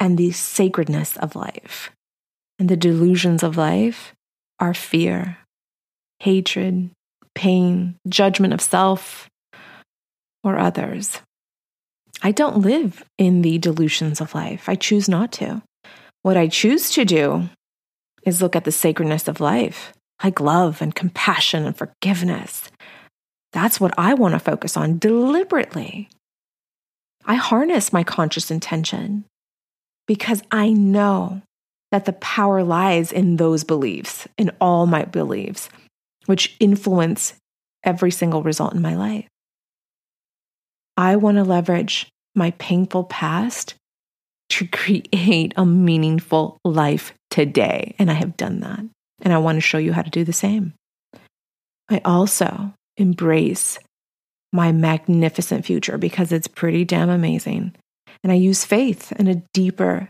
and 0.00 0.16
the 0.16 0.32
sacredness 0.32 1.16
of 1.16 1.36
life. 1.36 1.90
And 2.58 2.68
the 2.68 2.76
delusions 2.76 3.44
of 3.44 3.56
life 3.56 4.14
are 4.58 4.74
fear, 4.74 5.38
hatred, 6.18 6.90
pain, 7.34 7.94
judgment 8.08 8.52
of 8.52 8.60
self 8.60 9.28
or 10.42 10.58
others. 10.58 11.20
I 12.22 12.32
don't 12.32 12.58
live 12.58 13.04
in 13.16 13.42
the 13.42 13.58
delusions 13.58 14.20
of 14.20 14.34
life. 14.34 14.68
I 14.68 14.74
choose 14.74 15.08
not 15.08 15.32
to. 15.32 15.62
What 16.22 16.36
I 16.36 16.48
choose 16.48 16.90
to 16.90 17.04
do 17.04 17.48
is 18.24 18.42
look 18.42 18.56
at 18.56 18.64
the 18.64 18.72
sacredness 18.72 19.28
of 19.28 19.40
life, 19.40 19.92
like 20.22 20.40
love 20.40 20.82
and 20.82 20.94
compassion 20.94 21.64
and 21.64 21.76
forgiveness. 21.76 22.70
That's 23.52 23.80
what 23.80 23.94
I 23.96 24.14
want 24.14 24.34
to 24.34 24.40
focus 24.40 24.76
on 24.76 24.98
deliberately. 24.98 26.08
I 27.24 27.34
harness 27.36 27.92
my 27.92 28.04
conscious 28.04 28.50
intention 28.50 29.24
because 30.06 30.42
I 30.50 30.70
know 30.70 31.42
that 31.92 32.04
the 32.04 32.12
power 32.14 32.62
lies 32.62 33.12
in 33.12 33.36
those 33.36 33.64
beliefs, 33.64 34.26
in 34.36 34.50
all 34.60 34.86
my 34.86 35.04
beliefs 35.04 35.68
which 36.28 36.54
influence 36.60 37.32
every 37.82 38.10
single 38.10 38.42
result 38.42 38.74
in 38.74 38.82
my 38.82 38.94
life. 38.94 39.26
I 40.98 41.14
want 41.14 41.36
to 41.36 41.44
leverage 41.44 42.08
my 42.34 42.50
painful 42.52 43.04
past 43.04 43.74
to 44.50 44.66
create 44.66 45.54
a 45.56 45.64
meaningful 45.64 46.58
life 46.64 47.14
today. 47.30 47.94
And 48.00 48.10
I 48.10 48.14
have 48.14 48.36
done 48.36 48.60
that. 48.60 48.80
And 49.22 49.32
I 49.32 49.38
want 49.38 49.56
to 49.56 49.60
show 49.60 49.78
you 49.78 49.92
how 49.92 50.02
to 50.02 50.10
do 50.10 50.24
the 50.24 50.32
same. 50.32 50.74
I 51.88 52.00
also 52.04 52.74
embrace 52.96 53.78
my 54.52 54.72
magnificent 54.72 55.64
future 55.64 55.98
because 55.98 56.32
it's 56.32 56.48
pretty 56.48 56.84
damn 56.84 57.10
amazing. 57.10 57.76
And 58.24 58.32
I 58.32 58.36
use 58.36 58.64
faith 58.64 59.12
and 59.16 59.28
a 59.28 59.42
deeper, 59.54 60.08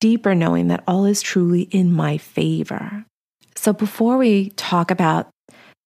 deeper 0.00 0.34
knowing 0.34 0.68
that 0.68 0.82
all 0.88 1.04
is 1.04 1.20
truly 1.20 1.62
in 1.62 1.92
my 1.92 2.16
favor. 2.16 3.04
So 3.54 3.74
before 3.74 4.16
we 4.16 4.48
talk 4.50 4.90
about 4.90 5.28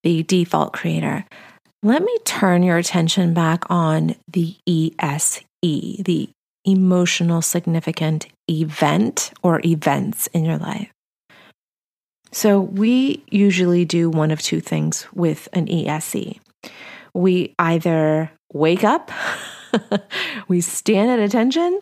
the 0.04 0.22
default 0.22 0.72
creator, 0.72 1.24
let 1.84 2.02
me 2.02 2.18
turn 2.24 2.62
your 2.62 2.78
attention 2.78 3.34
back 3.34 3.70
on 3.70 4.16
the 4.26 4.56
ESE, 4.66 5.42
the 5.62 6.30
emotional 6.64 7.42
significant 7.42 8.26
event 8.50 9.32
or 9.42 9.60
events 9.66 10.26
in 10.28 10.46
your 10.46 10.56
life. 10.56 10.90
So 12.32 12.58
we 12.58 13.22
usually 13.30 13.84
do 13.84 14.08
one 14.08 14.30
of 14.30 14.40
two 14.40 14.60
things 14.60 15.06
with 15.12 15.46
an 15.52 15.68
ESE. 15.68 16.40
We 17.12 17.54
either 17.58 18.32
wake 18.52 18.82
up, 18.82 19.12
we 20.48 20.62
stand 20.62 21.10
at 21.10 21.18
attention, 21.18 21.80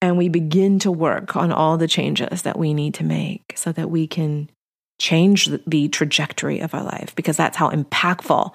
and 0.00 0.16
we 0.16 0.30
begin 0.30 0.78
to 0.80 0.90
work 0.90 1.36
on 1.36 1.52
all 1.52 1.76
the 1.76 1.86
changes 1.86 2.42
that 2.42 2.58
we 2.58 2.72
need 2.72 2.94
to 2.94 3.04
make 3.04 3.42
so 3.54 3.70
that 3.72 3.90
we 3.90 4.06
can 4.06 4.48
change 4.98 5.50
the 5.66 5.88
trajectory 5.88 6.60
of 6.60 6.72
our 6.72 6.82
life 6.82 7.14
because 7.16 7.36
that's 7.36 7.56
how 7.56 7.68
impactful 7.70 8.52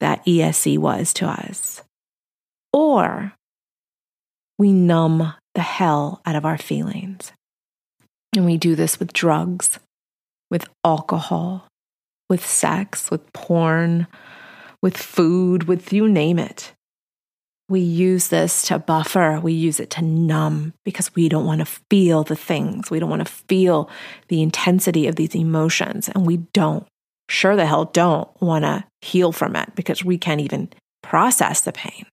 that 0.00 0.26
ESE 0.26 0.78
was 0.78 1.12
to 1.14 1.26
us. 1.26 1.82
Or 2.72 3.32
we 4.58 4.72
numb 4.72 5.34
the 5.54 5.60
hell 5.60 6.20
out 6.26 6.36
of 6.36 6.44
our 6.44 6.58
feelings. 6.58 7.32
And 8.36 8.46
we 8.46 8.56
do 8.56 8.74
this 8.74 9.00
with 9.00 9.12
drugs, 9.12 9.78
with 10.50 10.68
alcohol, 10.84 11.66
with 12.28 12.46
sex, 12.46 13.10
with 13.10 13.32
porn, 13.32 14.06
with 14.82 14.96
food, 14.96 15.64
with 15.64 15.92
you 15.92 16.08
name 16.08 16.38
it 16.38 16.72
we 17.70 17.80
use 17.80 18.28
this 18.28 18.62
to 18.62 18.80
buffer, 18.80 19.38
we 19.40 19.52
use 19.52 19.78
it 19.78 19.90
to 19.90 20.02
numb 20.02 20.74
because 20.84 21.14
we 21.14 21.28
don't 21.28 21.46
want 21.46 21.60
to 21.60 21.78
feel 21.88 22.24
the 22.24 22.34
things. 22.34 22.90
We 22.90 22.98
don't 22.98 23.08
want 23.08 23.24
to 23.24 23.32
feel 23.48 23.88
the 24.26 24.42
intensity 24.42 25.06
of 25.06 25.14
these 25.14 25.36
emotions. 25.36 26.08
And 26.08 26.26
we 26.26 26.38
don't, 26.52 26.84
sure 27.30 27.56
the 27.56 27.66
hell 27.66 27.86
don't 27.86 28.28
want 28.40 28.64
to 28.64 28.84
heal 29.00 29.32
from 29.32 29.56
it 29.56 29.74
because 29.74 30.04
we 30.04 30.18
can't 30.18 30.40
even 30.40 30.68
process 31.02 31.60
the 31.60 31.72
pain. 31.72 32.06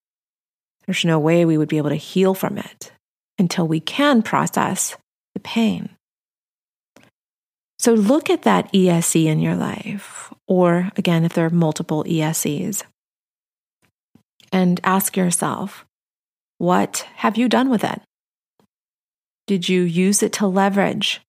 There's 0.86 1.03
no 1.03 1.19
way 1.19 1.43
we 1.43 1.57
would 1.57 1.67
be 1.67 1.77
able 1.77 1.89
to 1.89 1.95
heal 1.95 2.33
from 2.33 2.57
it 2.57 2.91
until 3.38 3.67
we 3.67 3.79
can 3.79 4.21
process 4.21 4.95
the 5.33 5.39
pain. 5.39 5.89
So 7.79 7.93
look 7.93 8.29
at 8.29 8.43
that 8.43 8.74
ESE 8.74 9.15
in 9.15 9.39
your 9.39 9.55
life, 9.55 10.33
or 10.47 10.91
again, 10.95 11.25
if 11.25 11.33
there 11.33 11.45
are 11.45 11.51
multiple 11.51 12.03
ESEs, 12.05 12.83
and 14.51 14.79
ask 14.83 15.15
yourself, 15.15 15.86
what 16.57 17.05
have 17.17 17.38
you 17.38 17.47
done 17.47 17.69
with 17.69 17.83
it? 17.83 18.01
Did 19.45 19.69
you 19.69 19.83
use 19.83 20.24
it 20.24 20.33
to 20.33 20.47
leverage 20.47 21.21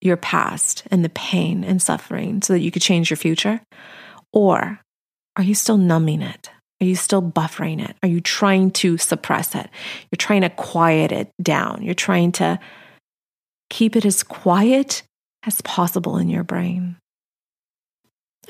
your 0.00 0.16
past 0.16 0.84
and 0.90 1.04
the 1.04 1.10
pain 1.10 1.64
and 1.64 1.80
suffering 1.80 2.42
so 2.42 2.52
that 2.52 2.60
you 2.60 2.70
could 2.70 2.82
change 2.82 3.10
your 3.10 3.16
future? 3.16 3.60
Or 4.32 4.80
are 5.36 5.42
you 5.42 5.54
still 5.54 5.78
numbing 5.78 6.22
it? 6.22 6.50
Are 6.80 6.86
you 6.86 6.94
still 6.94 7.22
buffering 7.22 7.86
it? 7.86 7.96
Are 8.02 8.08
you 8.08 8.20
trying 8.20 8.70
to 8.72 8.96
suppress 8.96 9.54
it? 9.54 9.68
You're 10.10 10.16
trying 10.16 10.40
to 10.42 10.50
quiet 10.50 11.12
it 11.12 11.30
down. 11.42 11.82
You're 11.82 11.94
trying 11.94 12.32
to 12.32 12.58
keep 13.68 13.96
it 13.96 14.04
as 14.04 14.22
quiet 14.22 15.02
as 15.46 15.60
possible 15.60 16.16
in 16.16 16.28
your 16.28 16.44
brain. 16.44 16.96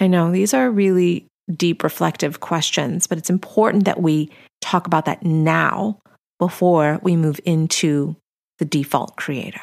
I 0.01 0.07
know 0.07 0.31
these 0.31 0.55
are 0.55 0.71
really 0.71 1.27
deep 1.51 1.83
reflective 1.83 2.41
questions, 2.41 3.07
but 3.07 3.19
it's 3.19 3.31
important 3.31 3.85
that 3.85 4.01
we 4.01 4.31
talk 4.61 4.87
about 4.87 5.07
that 5.07 5.25
now 5.25 5.99
before 6.39 7.01
we 7.03 7.17
move 7.17 7.41
into 7.45 8.17
the 8.59 8.65
default 8.65 9.17
creator. 9.17 9.61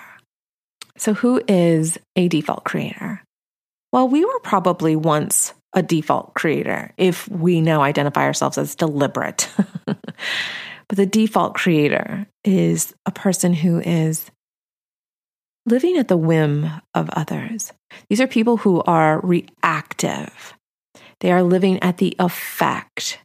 So, 0.97 1.13
who 1.13 1.41
is 1.47 1.97
a 2.15 2.27
default 2.27 2.63
creator? 2.63 3.21
Well, 3.91 4.09
we 4.09 4.25
were 4.25 4.39
probably 4.41 4.95
once 4.95 5.53
a 5.73 5.83
default 5.83 6.33
creator 6.33 6.93
if 6.97 7.27
we 7.29 7.61
now 7.61 7.81
identify 7.81 8.23
ourselves 8.23 8.57
as 8.57 8.75
deliberate. 8.75 9.49
but 9.85 9.97
the 10.89 11.05
default 11.05 11.53
creator 11.53 12.27
is 12.43 12.93
a 13.05 13.11
person 13.11 13.53
who 13.53 13.79
is 13.79 14.29
living 15.65 15.97
at 15.97 16.07
the 16.07 16.17
whim 16.17 16.69
of 16.93 17.09
others. 17.11 17.71
These 18.09 18.21
are 18.21 18.27
people 18.27 18.57
who 18.57 18.81
are 18.83 19.19
reactive. 19.21 20.53
They 21.19 21.31
are 21.31 21.43
living 21.43 21.81
at 21.83 21.97
the 21.97 22.15
effect 22.19 23.19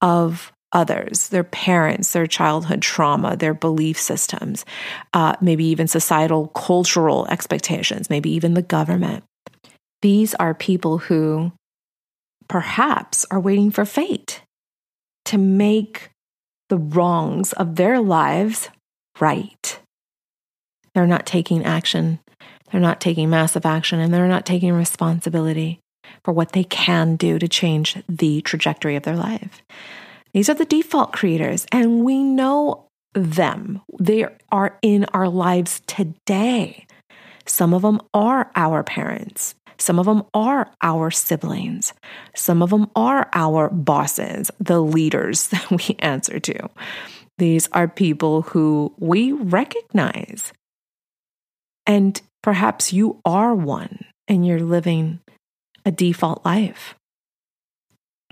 of 0.00 0.52
others, 0.72 1.28
their 1.28 1.44
parents, 1.44 2.12
their 2.12 2.26
childhood 2.26 2.82
trauma, 2.82 3.36
their 3.36 3.54
belief 3.54 3.98
systems, 3.98 4.64
uh, 5.12 5.34
maybe 5.40 5.64
even 5.64 5.88
societal 5.88 6.48
cultural 6.48 7.26
expectations, 7.28 8.10
maybe 8.10 8.30
even 8.30 8.54
the 8.54 8.62
government. 8.62 9.24
These 10.02 10.34
are 10.36 10.54
people 10.54 10.98
who 10.98 11.52
perhaps 12.48 13.26
are 13.30 13.40
waiting 13.40 13.70
for 13.70 13.84
fate 13.84 14.42
to 15.26 15.38
make 15.38 16.10
the 16.68 16.78
wrongs 16.78 17.52
of 17.54 17.76
their 17.76 18.00
lives 18.00 18.68
right. 19.20 19.78
They're 20.94 21.06
not 21.06 21.26
taking 21.26 21.64
action, 21.64 22.20
they're 22.70 22.80
not 22.80 23.00
taking 23.00 23.30
massive 23.30 23.66
action, 23.66 24.00
and 24.00 24.12
they're 24.12 24.28
not 24.28 24.46
taking 24.46 24.72
responsibility 24.72 25.80
for 26.24 26.32
what 26.32 26.52
they 26.52 26.64
can 26.64 27.16
do 27.16 27.38
to 27.38 27.48
change 27.48 27.96
the 28.08 28.40
trajectory 28.42 28.96
of 28.96 29.02
their 29.02 29.16
life. 29.16 29.62
These 30.32 30.48
are 30.48 30.54
the 30.54 30.64
default 30.64 31.12
creators, 31.12 31.66
and 31.72 32.04
we 32.04 32.22
know 32.22 32.86
them. 33.14 33.82
They 33.98 34.26
are 34.52 34.78
in 34.82 35.04
our 35.06 35.28
lives 35.28 35.82
today. 35.86 36.86
Some 37.46 37.74
of 37.74 37.82
them 37.82 38.00
are 38.14 38.50
our 38.54 38.82
parents. 38.84 39.54
Some 39.78 39.98
of 39.98 40.06
them 40.06 40.24
are 40.34 40.70
our 40.82 41.10
siblings. 41.10 41.94
Some 42.36 42.62
of 42.62 42.70
them 42.70 42.90
are 42.94 43.28
our 43.32 43.70
bosses, 43.70 44.50
the 44.60 44.80
leaders 44.80 45.48
that 45.48 45.70
we 45.70 45.96
answer 45.98 46.38
to. 46.38 46.68
These 47.38 47.68
are 47.72 47.88
people 47.88 48.42
who 48.42 48.94
we 48.98 49.32
recognize. 49.32 50.52
And 51.86 52.20
perhaps 52.42 52.92
you 52.92 53.20
are 53.24 53.54
one 53.54 54.04
and 54.28 54.46
you're 54.46 54.60
living 54.60 55.20
a 55.84 55.90
default 55.90 56.44
life. 56.44 56.94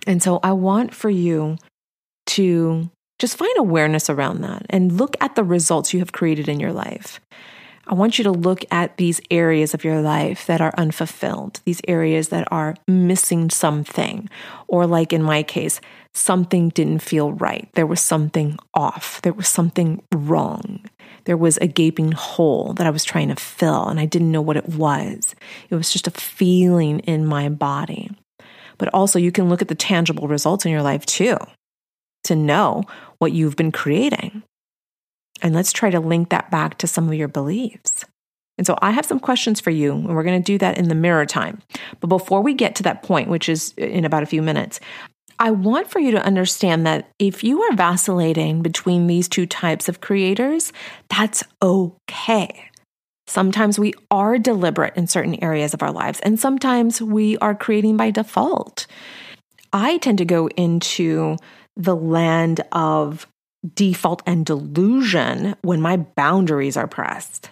And 0.06 0.22
so 0.22 0.38
I 0.42 0.52
want 0.52 0.94
for 0.94 1.10
you 1.10 1.56
to 2.28 2.90
just 3.18 3.36
find 3.36 3.56
awareness 3.58 4.08
around 4.08 4.42
that 4.42 4.64
and 4.70 4.92
look 4.92 5.16
at 5.20 5.34
the 5.34 5.44
results 5.44 5.92
you 5.92 5.98
have 5.98 6.12
created 6.12 6.48
in 6.48 6.60
your 6.60 6.72
life. 6.72 7.20
I 7.90 7.94
want 7.94 8.18
you 8.18 8.24
to 8.24 8.30
look 8.30 8.64
at 8.70 8.98
these 8.98 9.20
areas 9.30 9.72
of 9.72 9.82
your 9.82 10.02
life 10.02 10.44
that 10.46 10.60
are 10.60 10.74
unfulfilled, 10.76 11.60
these 11.64 11.80
areas 11.88 12.28
that 12.28 12.46
are 12.50 12.76
missing 12.86 13.48
something, 13.48 14.28
or 14.66 14.86
like 14.86 15.14
in 15.14 15.22
my 15.22 15.42
case, 15.42 15.80
something 16.12 16.68
didn't 16.68 16.98
feel 16.98 17.32
right. 17.32 17.66
There 17.74 17.86
was 17.86 18.02
something 18.02 18.58
off. 18.74 19.22
There 19.22 19.32
was 19.32 19.48
something 19.48 20.02
wrong. 20.14 20.84
There 21.24 21.38
was 21.38 21.56
a 21.58 21.66
gaping 21.66 22.12
hole 22.12 22.74
that 22.74 22.86
I 22.86 22.90
was 22.90 23.04
trying 23.04 23.28
to 23.28 23.36
fill, 23.36 23.88
and 23.88 23.98
I 23.98 24.04
didn't 24.04 24.32
know 24.32 24.42
what 24.42 24.58
it 24.58 24.68
was. 24.68 25.34
It 25.70 25.74
was 25.74 25.90
just 25.90 26.06
a 26.06 26.10
feeling 26.10 27.00
in 27.00 27.24
my 27.24 27.48
body. 27.48 28.10
But 28.76 28.92
also, 28.92 29.18
you 29.18 29.32
can 29.32 29.48
look 29.48 29.62
at 29.62 29.68
the 29.68 29.74
tangible 29.74 30.28
results 30.28 30.66
in 30.66 30.72
your 30.72 30.82
life 30.82 31.06
too 31.06 31.38
to 32.28 32.36
know 32.36 32.84
what 33.18 33.32
you've 33.32 33.56
been 33.56 33.72
creating. 33.72 34.42
And 35.42 35.54
let's 35.54 35.72
try 35.72 35.90
to 35.90 36.00
link 36.00 36.30
that 36.30 36.50
back 36.50 36.78
to 36.78 36.86
some 36.86 37.08
of 37.08 37.14
your 37.14 37.28
beliefs. 37.28 38.04
And 38.56 38.66
so 38.66 38.76
I 38.82 38.90
have 38.90 39.06
some 39.06 39.20
questions 39.20 39.60
for 39.60 39.70
you, 39.70 39.92
and 39.92 40.08
we're 40.08 40.24
going 40.24 40.42
to 40.42 40.52
do 40.52 40.58
that 40.58 40.78
in 40.78 40.88
the 40.88 40.94
mirror 40.94 41.26
time. 41.26 41.60
But 42.00 42.08
before 42.08 42.42
we 42.42 42.54
get 42.54 42.74
to 42.76 42.82
that 42.84 43.02
point, 43.04 43.28
which 43.28 43.48
is 43.48 43.72
in 43.76 44.04
about 44.04 44.24
a 44.24 44.26
few 44.26 44.42
minutes, 44.42 44.80
I 45.38 45.52
want 45.52 45.88
for 45.88 46.00
you 46.00 46.10
to 46.10 46.24
understand 46.24 46.84
that 46.84 47.08
if 47.20 47.44
you 47.44 47.62
are 47.62 47.76
vacillating 47.76 48.62
between 48.62 49.06
these 49.06 49.28
two 49.28 49.46
types 49.46 49.88
of 49.88 50.00
creators, 50.00 50.72
that's 51.08 51.44
okay. 51.62 52.68
Sometimes 53.28 53.78
we 53.78 53.94
are 54.10 54.38
deliberate 54.38 54.96
in 54.96 55.06
certain 55.06 55.42
areas 55.44 55.74
of 55.74 55.82
our 55.82 55.92
lives, 55.92 56.18
and 56.20 56.40
sometimes 56.40 57.00
we 57.00 57.38
are 57.38 57.54
creating 57.54 57.96
by 57.96 58.10
default. 58.10 58.88
I 59.72 59.98
tend 59.98 60.18
to 60.18 60.24
go 60.24 60.48
into 60.48 61.36
the 61.78 61.96
land 61.96 62.60
of 62.72 63.26
default 63.74 64.22
and 64.26 64.44
delusion 64.44 65.56
when 65.62 65.80
my 65.80 65.96
boundaries 65.96 66.76
are 66.76 66.88
pressed. 66.88 67.50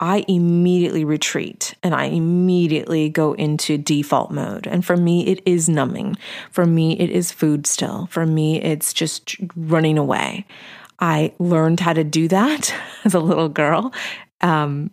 I 0.00 0.24
immediately 0.26 1.04
retreat 1.04 1.74
and 1.82 1.94
I 1.94 2.06
immediately 2.06 3.08
go 3.08 3.32
into 3.34 3.78
default 3.78 4.32
mode. 4.32 4.66
And 4.66 4.84
for 4.84 4.96
me, 4.96 5.26
it 5.26 5.40
is 5.46 5.68
numbing. 5.68 6.16
For 6.50 6.66
me, 6.66 6.98
it 6.98 7.10
is 7.10 7.30
food 7.30 7.66
still. 7.66 8.06
For 8.10 8.26
me, 8.26 8.60
it's 8.60 8.92
just 8.92 9.36
running 9.54 9.96
away. 9.96 10.46
I 10.98 11.32
learned 11.38 11.80
how 11.80 11.92
to 11.92 12.04
do 12.04 12.28
that 12.28 12.74
as 13.04 13.14
a 13.14 13.20
little 13.20 13.48
girl. 13.48 13.92
Um, 14.40 14.90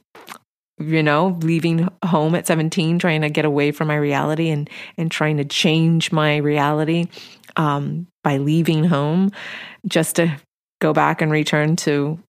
you 0.80 1.04
know, 1.04 1.38
leaving 1.42 1.88
home 2.04 2.34
at 2.36 2.48
17, 2.48 3.00
trying 3.00 3.22
to 3.22 3.30
get 3.30 3.46
away 3.46 3.72
from 3.72 3.88
my 3.88 3.96
reality 3.96 4.50
and, 4.50 4.70
and 4.98 5.12
trying 5.12 5.38
to 5.38 5.46
change 5.46 6.12
my 6.12 6.38
reality 6.38 7.08
um, 7.56 8.08
by 8.24 8.38
leaving 8.38 8.84
home 8.84 9.32
just 9.88 10.18
to 10.18 10.38
go 10.80 10.94
back 10.94 11.22
and 11.22 11.32
return 11.32 11.76
to 11.78 12.20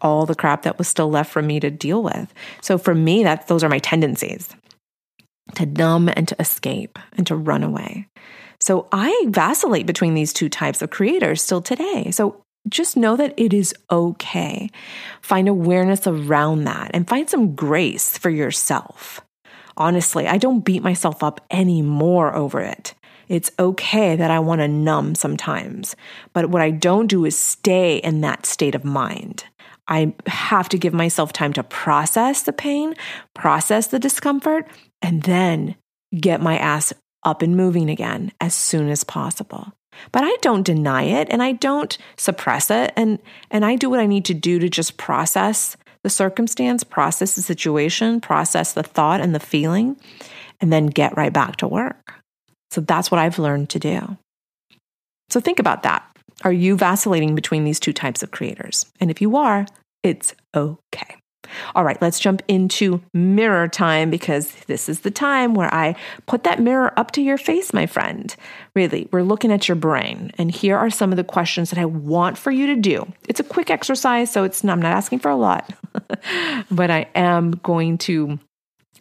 all 0.00 0.26
the 0.26 0.34
crap 0.34 0.62
that 0.62 0.78
was 0.78 0.88
still 0.88 1.10
left 1.10 1.32
for 1.32 1.42
me 1.42 1.60
to 1.60 1.70
deal 1.70 2.02
with. 2.02 2.32
So 2.60 2.78
for 2.78 2.94
me, 2.94 3.24
that 3.24 3.48
those 3.48 3.64
are 3.64 3.68
my 3.68 3.78
tendencies 3.78 4.48
to 5.54 5.66
numb 5.66 6.08
and 6.08 6.26
to 6.28 6.36
escape 6.40 6.98
and 7.16 7.26
to 7.26 7.36
run 7.36 7.62
away. 7.62 8.08
So 8.60 8.88
I 8.90 9.26
vacillate 9.28 9.86
between 9.86 10.14
these 10.14 10.32
two 10.32 10.48
types 10.48 10.82
of 10.82 10.90
creators 10.90 11.42
still 11.42 11.62
today. 11.62 12.10
So 12.10 12.42
just 12.68 12.96
know 12.96 13.16
that 13.16 13.34
it 13.36 13.52
is 13.52 13.74
okay. 13.90 14.70
Find 15.22 15.48
awareness 15.48 16.06
around 16.06 16.64
that 16.64 16.90
and 16.94 17.08
find 17.08 17.30
some 17.30 17.54
grace 17.54 18.18
for 18.18 18.30
yourself. 18.30 19.20
Honestly, 19.76 20.26
I 20.26 20.38
don't 20.38 20.64
beat 20.64 20.82
myself 20.82 21.22
up 21.22 21.44
anymore 21.50 22.34
over 22.34 22.60
it. 22.60 22.94
It's 23.28 23.50
okay 23.58 24.16
that 24.16 24.30
I 24.30 24.38
want 24.38 24.60
to 24.60 24.68
numb 24.68 25.14
sometimes, 25.14 25.96
but 26.32 26.50
what 26.50 26.62
I 26.62 26.70
don't 26.70 27.06
do 27.08 27.24
is 27.24 27.36
stay 27.36 27.96
in 27.98 28.20
that 28.20 28.46
state 28.46 28.74
of 28.74 28.84
mind. 28.84 29.44
I 29.88 30.14
have 30.26 30.68
to 30.70 30.78
give 30.78 30.92
myself 30.92 31.32
time 31.32 31.52
to 31.54 31.62
process 31.62 32.42
the 32.42 32.52
pain, 32.52 32.94
process 33.34 33.88
the 33.88 33.98
discomfort, 33.98 34.66
and 35.00 35.22
then 35.22 35.76
get 36.18 36.40
my 36.40 36.58
ass 36.58 36.92
up 37.22 37.42
and 37.42 37.56
moving 37.56 37.90
again 37.90 38.32
as 38.40 38.54
soon 38.54 38.88
as 38.88 39.04
possible. 39.04 39.72
But 40.12 40.24
I 40.24 40.36
don't 40.42 40.66
deny 40.66 41.04
it 41.04 41.28
and 41.30 41.42
I 41.42 41.52
don't 41.52 41.96
suppress 42.16 42.70
it 42.70 42.92
and 42.96 43.18
and 43.50 43.64
I 43.64 43.76
do 43.76 43.88
what 43.88 44.00
I 44.00 44.06
need 44.06 44.26
to 44.26 44.34
do 44.34 44.58
to 44.58 44.68
just 44.68 44.98
process 44.98 45.76
the 46.02 46.10
circumstance, 46.10 46.84
process 46.84 47.34
the 47.34 47.42
situation, 47.42 48.20
process 48.20 48.74
the 48.74 48.82
thought 48.82 49.20
and 49.20 49.34
the 49.34 49.40
feeling 49.40 49.96
and 50.60 50.72
then 50.72 50.86
get 50.86 51.16
right 51.16 51.32
back 51.32 51.56
to 51.56 51.68
work. 51.68 52.14
So 52.70 52.80
that's 52.80 53.10
what 53.10 53.18
I've 53.18 53.38
learned 53.38 53.70
to 53.70 53.78
do. 53.78 54.16
So 55.30 55.40
think 55.40 55.58
about 55.58 55.82
that. 55.82 56.04
Are 56.44 56.52
you 56.52 56.76
vacillating 56.76 57.34
between 57.34 57.64
these 57.64 57.80
two 57.80 57.92
types 57.92 58.22
of 58.22 58.30
creators? 58.30 58.86
And 59.00 59.10
if 59.10 59.20
you 59.20 59.36
are, 59.36 59.66
it's 60.02 60.34
okay. 60.54 61.16
All 61.74 61.84
right, 61.84 62.00
let's 62.00 62.18
jump 62.18 62.42
into 62.48 63.00
mirror 63.14 63.68
time 63.68 64.10
because 64.10 64.52
this 64.66 64.88
is 64.88 65.00
the 65.00 65.10
time 65.10 65.54
where 65.54 65.72
I 65.72 65.96
put 66.26 66.44
that 66.44 66.60
mirror 66.60 66.92
up 66.98 67.12
to 67.12 67.22
your 67.22 67.38
face, 67.38 67.72
my 67.72 67.86
friend. 67.86 68.34
Really, 68.74 69.08
we're 69.12 69.22
looking 69.22 69.52
at 69.52 69.68
your 69.68 69.76
brain, 69.76 70.32
and 70.38 70.50
here 70.50 70.76
are 70.76 70.90
some 70.90 71.12
of 71.12 71.16
the 71.16 71.24
questions 71.24 71.70
that 71.70 71.78
I 71.78 71.84
want 71.84 72.36
for 72.36 72.50
you 72.50 72.66
to 72.68 72.76
do. 72.76 73.10
It's 73.28 73.40
a 73.40 73.44
quick 73.44 73.70
exercise, 73.70 74.30
so 74.30 74.44
it's 74.44 74.64
I'm 74.64 74.82
not 74.82 74.92
asking 74.92 75.20
for 75.20 75.30
a 75.30 75.36
lot, 75.36 75.72
but 76.70 76.90
I 76.90 77.08
am 77.14 77.52
going 77.62 77.98
to 77.98 78.38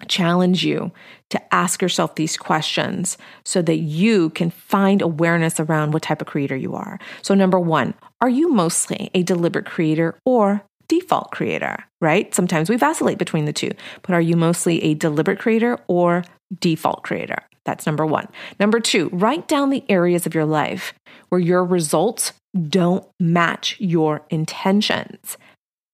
challenge 0.08 0.64
you 0.64 0.92
to 1.30 1.54
ask 1.54 1.82
yourself 1.82 2.16
these 2.16 2.38
questions 2.38 3.18
so 3.44 3.62
that 3.62 3.78
you 3.78 4.30
can 4.32 4.50
find 4.50 5.02
awareness 5.02 5.60
around 5.60 5.92
what 5.92 6.04
type 6.04 6.22
of 6.22 6.28
creator 6.28 6.56
you 6.56 6.76
are. 6.76 7.00
So, 7.22 7.34
number 7.34 7.60
one, 7.60 7.94
are 8.22 8.30
you 8.30 8.52
mostly 8.52 9.10
a 9.14 9.24
deliberate 9.24 9.66
creator 9.66 10.18
or 10.26 10.64
default 10.88 11.32
creator, 11.32 11.84
right? 12.02 12.34
Sometimes 12.34 12.70
we 12.70 12.78
vacillate 12.78 13.18
between 13.18 13.46
the 13.46 13.54
two, 13.54 13.72
but 14.04 14.14
are 14.14 14.22
you 14.22 14.36
mostly 14.36 14.84
a 14.84 14.94
deliberate 14.94 15.40
creator 15.40 15.80
or 15.88 16.24
default 16.60 17.04
creator? 17.04 17.40
That's 17.66 17.86
number 17.86 18.06
one. 18.06 18.28
Number 18.60 18.80
two, 18.80 19.10
write 19.12 19.48
down 19.48 19.72
the 19.72 19.84
areas 19.90 20.26
of 20.26 20.36
your 20.36 20.46
life 20.46 20.94
where 21.30 21.42
your 21.42 21.66
results 21.66 22.34
don't 22.70 23.06
match 23.20 23.76
your 23.80 24.22
intentions, 24.30 25.38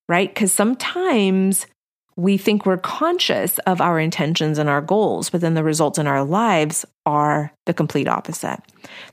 right? 0.09 0.29
Because 0.29 0.51
sometimes 0.51 1.65
we 2.15 2.37
think 2.37 2.65
we're 2.65 2.77
conscious 2.77 3.57
of 3.59 3.81
our 3.81 3.99
intentions 3.99 4.57
and 4.57 4.69
our 4.69 4.81
goals, 4.81 5.29
but 5.29 5.41
then 5.41 5.53
the 5.53 5.63
results 5.63 5.97
in 5.97 6.07
our 6.07 6.23
lives 6.23 6.85
are 7.05 7.51
the 7.65 7.73
complete 7.73 8.07
opposite. 8.07 8.59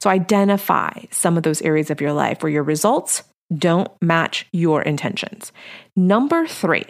So 0.00 0.10
identify 0.10 1.04
some 1.10 1.36
of 1.36 1.42
those 1.42 1.62
areas 1.62 1.90
of 1.90 2.00
your 2.00 2.12
life 2.12 2.42
where 2.42 2.52
your 2.52 2.62
results 2.62 3.22
don't 3.56 3.90
match 4.02 4.46
your 4.52 4.82
intentions. 4.82 5.52
Number 5.96 6.46
three, 6.46 6.84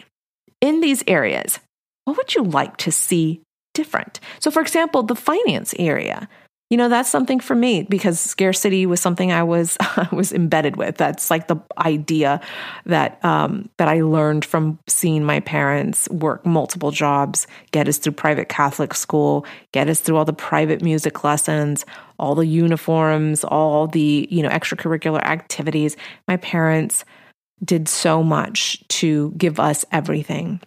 in 0.61 0.81
these 0.81 1.03
areas, 1.07 1.59
what 2.05 2.17
would 2.17 2.35
you 2.35 2.43
like 2.43 2.77
to 2.77 2.91
see 2.91 3.41
different? 3.73 4.19
So, 4.39 4.51
for 4.51 4.61
example, 4.61 5.03
the 5.03 5.15
finance 5.15 5.73
area 5.79 6.27
you 6.69 6.77
know 6.77 6.87
that's 6.87 7.09
something 7.09 7.39
for 7.39 7.55
me 7.55 7.83
because 7.83 8.19
scarcity 8.19 8.85
was 8.85 9.01
something 9.01 9.31
I 9.31 9.43
was 9.43 9.75
I 9.79 10.07
was 10.11 10.31
embedded 10.31 10.75
with. 10.75 10.97
That's 10.97 11.31
like 11.31 11.47
the 11.47 11.57
idea 11.79 12.39
that 12.85 13.23
um, 13.25 13.69
that 13.77 13.87
I 13.87 14.01
learned 14.01 14.45
from 14.45 14.77
seeing 14.87 15.23
my 15.23 15.39
parents 15.39 16.07
work 16.09 16.45
multiple 16.45 16.91
jobs, 16.91 17.47
get 17.71 17.87
us 17.87 17.97
through 17.97 18.13
private 18.13 18.49
Catholic 18.49 18.93
school, 18.93 19.45
get 19.71 19.89
us 19.89 19.99
through 19.99 20.17
all 20.17 20.25
the 20.25 20.33
private 20.33 20.83
music 20.83 21.23
lessons, 21.23 21.85
all 22.19 22.35
the 22.35 22.45
uniforms, 22.45 23.43
all 23.43 23.87
the 23.87 24.27
you 24.29 24.43
know 24.43 24.49
extracurricular 24.49 25.23
activities. 25.23 25.97
My 26.27 26.37
parents 26.37 27.03
did 27.63 27.89
so 27.89 28.23
much 28.23 28.87
to 28.89 29.33
give 29.37 29.59
us 29.59 29.85
everything, 29.91 30.61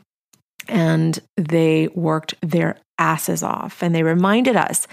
and 0.66 1.20
they 1.36 1.88
worked 1.94 2.34
their 2.42 2.76
asses 2.98 3.42
off. 3.42 3.82
And 3.82 3.94
they 3.94 4.02
reminded 4.02 4.56
us 4.56 4.86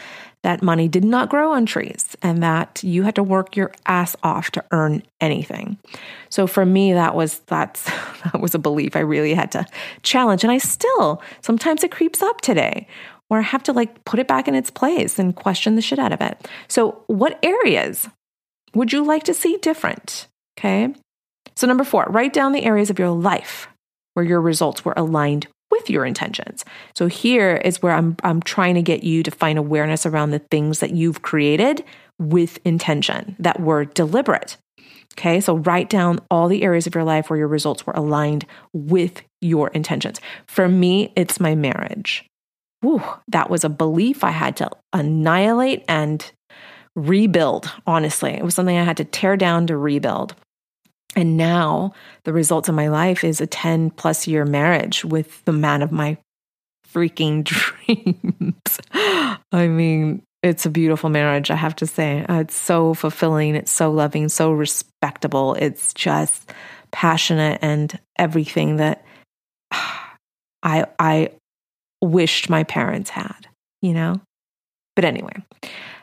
that 0.44 0.62
money 0.62 0.88
did 0.88 1.04
not 1.04 1.30
grow 1.30 1.52
on 1.52 1.66
trees 1.66 2.16
and 2.22 2.42
that 2.42 2.82
you 2.84 3.04
had 3.04 3.16
to 3.16 3.24
work 3.24 3.56
your 3.56 3.72
ass 3.86 4.16
off 4.24 4.52
to 4.52 4.64
earn 4.72 5.04
anything. 5.20 5.78
So 6.30 6.48
for 6.48 6.66
me 6.66 6.94
that 6.94 7.16
was 7.16 7.40
that's 7.48 7.84
that 8.24 8.40
was 8.40 8.56
a 8.56 8.60
belief 8.60 8.96
I 8.96 9.02
really 9.02 9.34
had 9.34 9.52
to 9.54 9.66
challenge 10.04 10.44
and 10.44 10.52
I 10.52 10.58
still 10.58 11.22
sometimes 11.42 11.84
it 11.84 11.92
creeps 11.92 12.22
up 12.22 12.42
today 12.42 12.88
where 13.28 13.40
I 13.40 13.44
have 13.44 13.64
to 13.64 13.74
like 13.74 14.06
put 14.06 14.20
it 14.20 14.28
back 14.28 14.48
in 14.48 14.56
its 14.56 14.72
place 14.72 15.20
and 15.20 15.36
question 15.36 15.76
the 15.76 15.82
shit 15.82 16.00
out 16.00 16.12
of 16.12 16.22
it. 16.22 16.48
So 16.68 17.04
what 17.08 17.38
areas 17.44 18.10
would 18.74 18.92
you 18.92 19.04
like 19.04 19.24
to 19.24 19.34
see 19.34 19.58
different? 19.58 20.28
Okay? 20.58 20.94
So 21.56 21.68
number 21.68 21.84
4, 21.84 22.06
write 22.10 22.34
down 22.34 22.54
the 22.54 22.64
areas 22.64 22.90
of 22.90 22.98
your 22.98 23.10
life 23.10 23.68
where 24.14 24.26
your 24.26 24.42
results 24.42 24.84
were 24.84 24.94
aligned 24.98 25.48
with 25.72 25.90
your 25.90 26.06
intentions. 26.06 26.66
So 26.96 27.08
here 27.08 27.58
is 27.58 27.82
where 27.82 27.94
I'm 27.94 28.16
I'm 28.24 28.42
trying 28.42 28.76
to 28.76 28.82
get 28.82 29.04
you 29.04 29.24
to 29.24 29.32
find 29.32 29.58
awareness 29.58 30.06
around 30.06 30.32
the 30.32 30.40
things 30.40 30.80
that 30.80 30.92
you've 30.92 31.22
created 31.22 31.84
with 32.18 32.60
intention 32.66 33.36
that 33.40 33.60
were 33.60 33.86
deliberate. 33.86 34.58
Okay? 35.14 35.40
So 35.42 35.58
write 35.58 35.90
down 35.90 36.20
all 36.30 36.48
the 36.48 36.64
areas 36.64 36.88
of 36.88 36.96
your 36.96 37.04
life 37.04 37.30
where 37.30 37.40
your 37.40 37.48
results 37.48 37.86
were 37.86 37.94
aligned 37.94 38.46
with 38.74 39.22
your 39.42 39.70
intentions. 39.70 40.20
For 40.48 40.68
me, 40.68 41.12
it's 41.16 41.40
my 41.40 41.56
marriage. 41.56 42.26
Whew, 42.82 43.04
that 43.28 43.50
was 43.50 43.64
a 43.64 43.70
belief 43.70 44.24
I 44.24 44.32
had 44.32 44.56
to 44.58 44.70
annihilate 44.94 45.84
and 45.90 46.30
rebuild, 46.96 47.72
honestly. 47.86 48.32
It 48.32 48.44
was 48.44 48.56
something 48.56 48.78
I 48.78 48.84
had 48.84 48.98
to 48.98 49.04
tear 49.04 49.36
down 49.36 49.68
to 49.68 49.78
rebuild. 49.78 50.36
And 51.16 51.38
now 51.38 51.94
the 52.24 52.34
results 52.34 52.70
of 52.70 52.76
my 52.76 52.88
life 52.88 53.24
is 53.24 53.42
a 53.42 53.48
10 53.48 53.92
plus 53.92 54.28
year 54.28 54.46
marriage 54.46 55.04
with 55.04 55.44
the 55.46 55.52
man 55.52 55.82
of 55.82 55.92
my 55.92 56.18
freaking 56.94 57.44
dreams. 57.44 58.80
I 59.52 59.68
mean, 59.68 60.22
it's 60.42 60.66
a 60.66 60.70
beautiful 60.70 61.10
marriage, 61.10 61.52
I 61.52 61.56
have 61.56 61.76
to 61.78 61.88
say. 61.88 62.26
Uh, 62.30 62.42
it's 62.42 62.56
so 62.56 62.94
fulfilling, 62.94 63.56
it's 63.56 63.72
so 63.72 63.92
loving, 63.92 64.30
so 64.30 64.52
respectable. 64.52 65.56
It's 65.56 65.94
just 65.94 66.54
passionate 66.92 67.60
and 67.62 67.98
everything 68.18 68.78
that 68.78 69.04
I 69.72 70.86
I 70.98 71.32
wished 72.02 72.50
my 72.50 72.64
parents 72.64 73.10
had, 73.10 73.48
you 73.82 73.94
know? 73.94 74.22
But 74.96 75.06
anyway, 75.06 75.44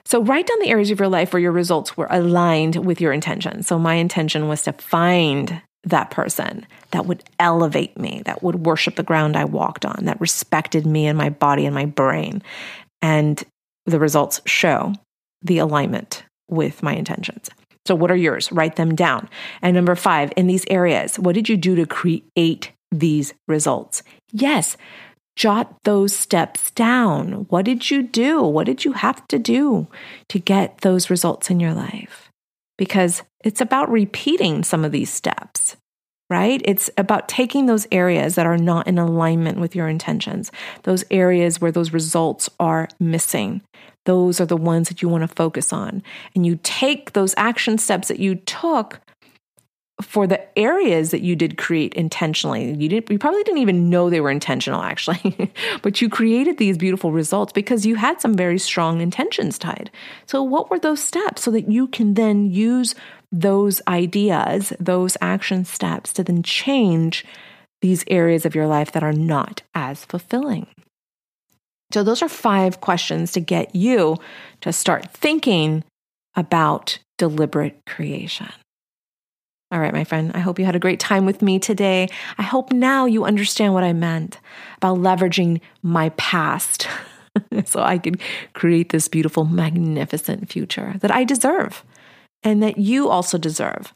so 0.07 0.23
write 0.23 0.47
down 0.47 0.61
the 0.61 0.69
areas 0.69 0.93
of 0.93 1.01
your 1.01 1.09
life 1.09 1.33
where 1.33 1.43
your 1.43 1.53
results 1.53 1.97
were 1.97 2.07
aligned 2.11 2.77
with 2.77 3.01
your 3.01 3.13
intention. 3.13 3.65
So 3.65 3.77
my 3.77 3.95
intention 3.95 4.47
was 4.47 4.63
to 4.63 4.73
find 4.73 5.61
that 5.83 6.13
person 6.13 6.65
that 6.93 7.07
would 7.07 7.25
elevate 7.41 7.99
me, 7.99 8.23
that 8.25 8.41
would 8.41 8.67
worship 8.67 8.95
the 8.95 9.03
ground 9.03 9.37
I 9.37 9.45
walked 9.45 9.85
on, 9.85 10.05
that 10.05 10.21
respected 10.21 10.87
me 10.87 11.07
and 11.07 11.19
my 11.19 11.29
body 11.29 11.67
and 11.67 11.75
my 11.75 11.87
brain. 11.87 12.41
And 13.03 13.43
the 13.85 13.99
results 13.99 14.41
show 14.47 14.95
the 15.43 15.59
alignment 15.59 16.25
with 16.49 16.85
my 16.85 16.95
intentions. 16.95 17.51
So, 17.85 17.97
what 17.97 18.11
are 18.13 18.17
yours? 18.17 18.51
Write 18.53 18.77
them 18.77 18.95
down. 18.95 19.29
And 19.61 19.75
number 19.75 19.97
five, 19.97 20.33
in 20.37 20.47
these 20.47 20.65
areas, 20.71 21.19
what 21.19 21.35
did 21.35 21.49
you 21.49 21.57
do 21.57 21.75
to 21.77 21.87
create 21.87 22.73
these 22.93 23.35
results? 23.49 24.05
Yes, 24.33 24.77
jot 25.37 25.77
those 25.85 26.17
steps 26.17 26.71
down. 26.73 27.47
What 27.51 27.67
did 27.67 27.91
you 27.91 28.03
do? 28.03 28.43
What 28.43 28.67
did 28.67 28.85
you 28.85 28.93
have 28.93 29.27
to 29.29 29.39
do 29.39 29.87
to 30.31 30.39
get 30.39 30.81
those 30.81 31.11
results 31.11 31.51
in 31.51 31.61
your 31.61 31.75
life? 31.75 32.31
Because 32.79 33.23
it's 33.45 33.61
about 33.61 33.91
repeating 33.91 34.65
some 34.65 34.85
of 34.85 34.93
these 34.93 35.13
steps, 35.13 35.77
right? 36.31 36.61
It's 36.65 36.91
about 36.97 37.29
taking 37.29 37.67
those 37.67 37.87
areas 37.93 38.35
that 38.35 38.47
are 38.47 38.59
not 38.59 38.87
in 38.87 38.99
alignment 38.99 39.59
with 39.59 39.77
your 39.77 39.89
intentions, 39.89 40.51
those 40.83 41.05
areas 41.11 41.61
where 41.61 41.73
those 41.73 41.93
results 41.93 42.49
are 42.59 42.89
missing. 42.99 43.63
Those 44.07 44.41
are 44.41 44.47
the 44.47 44.57
ones 44.57 44.89
that 44.89 45.03
you 45.03 45.09
want 45.09 45.23
to 45.23 45.29
focus 45.29 45.73
on. 45.73 46.03
And 46.35 46.47
you 46.47 46.59
take 46.63 47.13
those 47.13 47.35
action 47.37 47.77
steps 47.77 48.09
that 48.09 48.21
you 48.21 48.37
took 48.37 49.01
for 50.03 50.27
the 50.27 50.59
areas 50.59 51.11
that 51.11 51.23
you 51.23 51.35
did 51.35 51.57
create 51.57 51.95
intentionally 51.95 52.75
you 52.75 52.89
didn't 52.89 53.11
you 53.11 53.19
probably 53.19 53.43
didn't 53.45 53.63
even 53.63 53.89
know 53.89 54.11
they 54.11 54.21
were 54.21 54.31
intentional 54.31 54.83
actually 54.83 55.51
but 55.83 56.03
you 56.03 56.09
created 56.09 56.59
these 56.59 56.77
beautiful 56.77 57.13
results 57.13 57.53
because 57.53 57.87
you 57.87 57.95
had 57.95 58.21
some 58.21 58.35
very 58.35 58.59
strong 58.59 59.01
intentions 59.01 59.59
tied. 59.59 59.91
So 60.27 60.43
what 60.43 60.71
were 60.71 60.79
those 60.79 61.03
steps 61.03 61.43
so 61.43 61.51
that 61.51 61.71
you 61.71 61.89
can 61.89 62.15
then 62.15 62.51
use 62.51 62.95
those 63.33 63.83
ideas 63.89 64.73
those 64.79 65.17
action 65.21 65.65
steps 65.65 66.13
to 66.15 66.25
then 66.25 66.43
change 66.43 67.25
these 67.83 68.05
areas 68.09 68.47
of 68.47 68.55
your 68.55 68.67
life 68.67 68.93
that 68.93 69.03
are 69.03 69.13
not 69.13 69.63
as 69.75 70.05
fulfilling? 70.05 70.67
So 71.93 72.03
those 72.03 72.23
are 72.23 72.29
five 72.29 72.81
questions 72.81 73.33
to 73.33 73.41
get 73.41 73.75
you 73.75 74.17
to 74.63 74.73
start 74.73 75.13
thinking 75.13 75.85
about 76.35 76.99
deliberate 77.17 77.81
creation 77.87 78.53
all 79.73 79.81
right, 79.81 79.93
my 79.93 80.05
friend, 80.05 80.31
I 80.35 80.39
hope 80.39 80.59
you 80.59 80.65
had 80.65 80.77
a 80.77 80.81
great 80.81 81.01
time 81.01 81.27
with 81.27 81.43
me 81.43 81.59
today. 81.59 82.09
I 82.39 82.43
hope 82.43 82.73
now 82.73 83.05
you 83.05 83.25
understand 83.25 83.75
what 83.75 83.83
I 83.83 83.93
meant 83.93 84.39
about 84.77 84.99
leveraging 84.99 85.61
my 85.83 86.11
past 86.11 86.87
so 87.65 87.83
I 87.83 87.99
could 87.99 88.21
create 88.53 88.91
this 88.91 89.09
beautiful, 89.09 89.45
magnificent 89.45 90.51
future 90.51 90.95
that 91.01 91.11
I 91.11 91.25
deserve 91.25 91.85
and 92.45 92.63
that 92.63 92.79
you 92.79 93.09
also 93.09 93.39
deserve. 93.39 93.93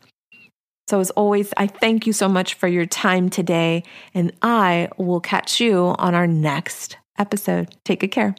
So, 0.88 0.98
as 0.98 1.10
always, 1.10 1.52
I 1.56 1.68
thank 1.68 2.04
you 2.04 2.12
so 2.12 2.28
much 2.28 2.54
for 2.54 2.66
your 2.66 2.84
time 2.84 3.30
today, 3.30 3.84
and 4.12 4.32
I 4.42 4.88
will 4.96 5.20
catch 5.20 5.60
you 5.60 5.94
on 5.98 6.16
our 6.16 6.26
next 6.26 6.96
episode. 7.16 7.72
Take 7.84 8.00
good 8.00 8.10
care. 8.10 8.34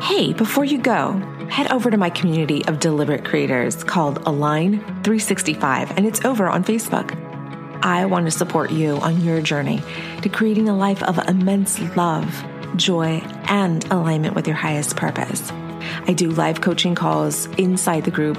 Hey, 0.00 0.32
before 0.32 0.64
you 0.64 0.78
go, 0.78 1.20
head 1.48 1.72
over 1.72 1.90
to 1.90 1.96
my 1.96 2.10
community 2.10 2.64
of 2.66 2.78
deliberate 2.78 3.24
creators 3.24 3.82
called 3.82 4.22
Align 4.26 4.78
365, 5.02 5.96
and 5.96 6.06
it's 6.06 6.24
over 6.24 6.48
on 6.48 6.64
Facebook. 6.64 7.16
I 7.82 8.06
want 8.06 8.26
to 8.26 8.30
support 8.30 8.70
you 8.70 8.96
on 8.96 9.20
your 9.22 9.40
journey 9.40 9.82
to 10.22 10.28
creating 10.28 10.68
a 10.68 10.76
life 10.76 11.02
of 11.02 11.18
immense 11.28 11.78
love, 11.96 12.44
joy, 12.76 13.22
and 13.44 13.84
alignment 13.90 14.34
with 14.34 14.46
your 14.46 14.56
highest 14.56 14.96
purpose. 14.96 15.50
I 16.06 16.12
do 16.12 16.30
live 16.30 16.60
coaching 16.60 16.94
calls 16.94 17.46
inside 17.56 18.04
the 18.04 18.10
group 18.10 18.38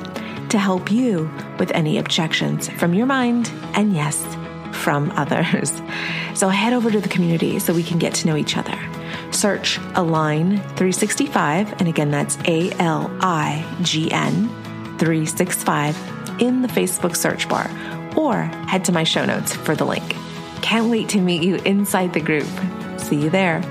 to 0.50 0.58
help 0.58 0.92
you 0.92 1.32
with 1.58 1.72
any 1.72 1.98
objections 1.98 2.70
from 2.70 2.94
your 2.94 3.06
mind 3.06 3.52
and, 3.74 3.94
yes, 3.94 4.24
from 4.72 5.12
others. 5.12 5.82
So 6.36 6.48
head 6.48 6.72
over 6.72 6.90
to 6.90 7.02
the 7.02 7.10
community 7.10 7.60
so 7.60 7.74
we 7.74 7.84
can 7.84 8.00
get 8.00 8.14
to 8.14 8.28
know 8.28 8.38
each 8.38 8.56
other. 8.56 8.89
Search 9.32 9.80
Align 9.96 10.58
365, 10.58 11.80
and 11.80 11.88
again, 11.88 12.12
that's 12.12 12.38
A 12.46 12.72
L 12.80 13.10
I 13.22 13.66
G 13.82 14.12
N 14.12 14.48
365 14.98 16.42
in 16.42 16.62
the 16.62 16.68
Facebook 16.68 17.16
search 17.16 17.48
bar, 17.48 17.70
or 18.16 18.44
head 18.68 18.86
to 18.86 18.92
my 18.92 19.04
show 19.04 19.26
notes 19.26 19.56
for 19.56 19.76
the 19.76 19.86
link. 19.86 20.16
Can't 20.62 20.90
wait 20.90 21.10
to 21.10 21.22
meet 21.22 21.44
you 21.44 21.56
inside 21.58 22.14
the 22.14 22.20
group. 22.20 22.48
See 22.98 23.22
you 23.22 23.30
there. 23.30 23.62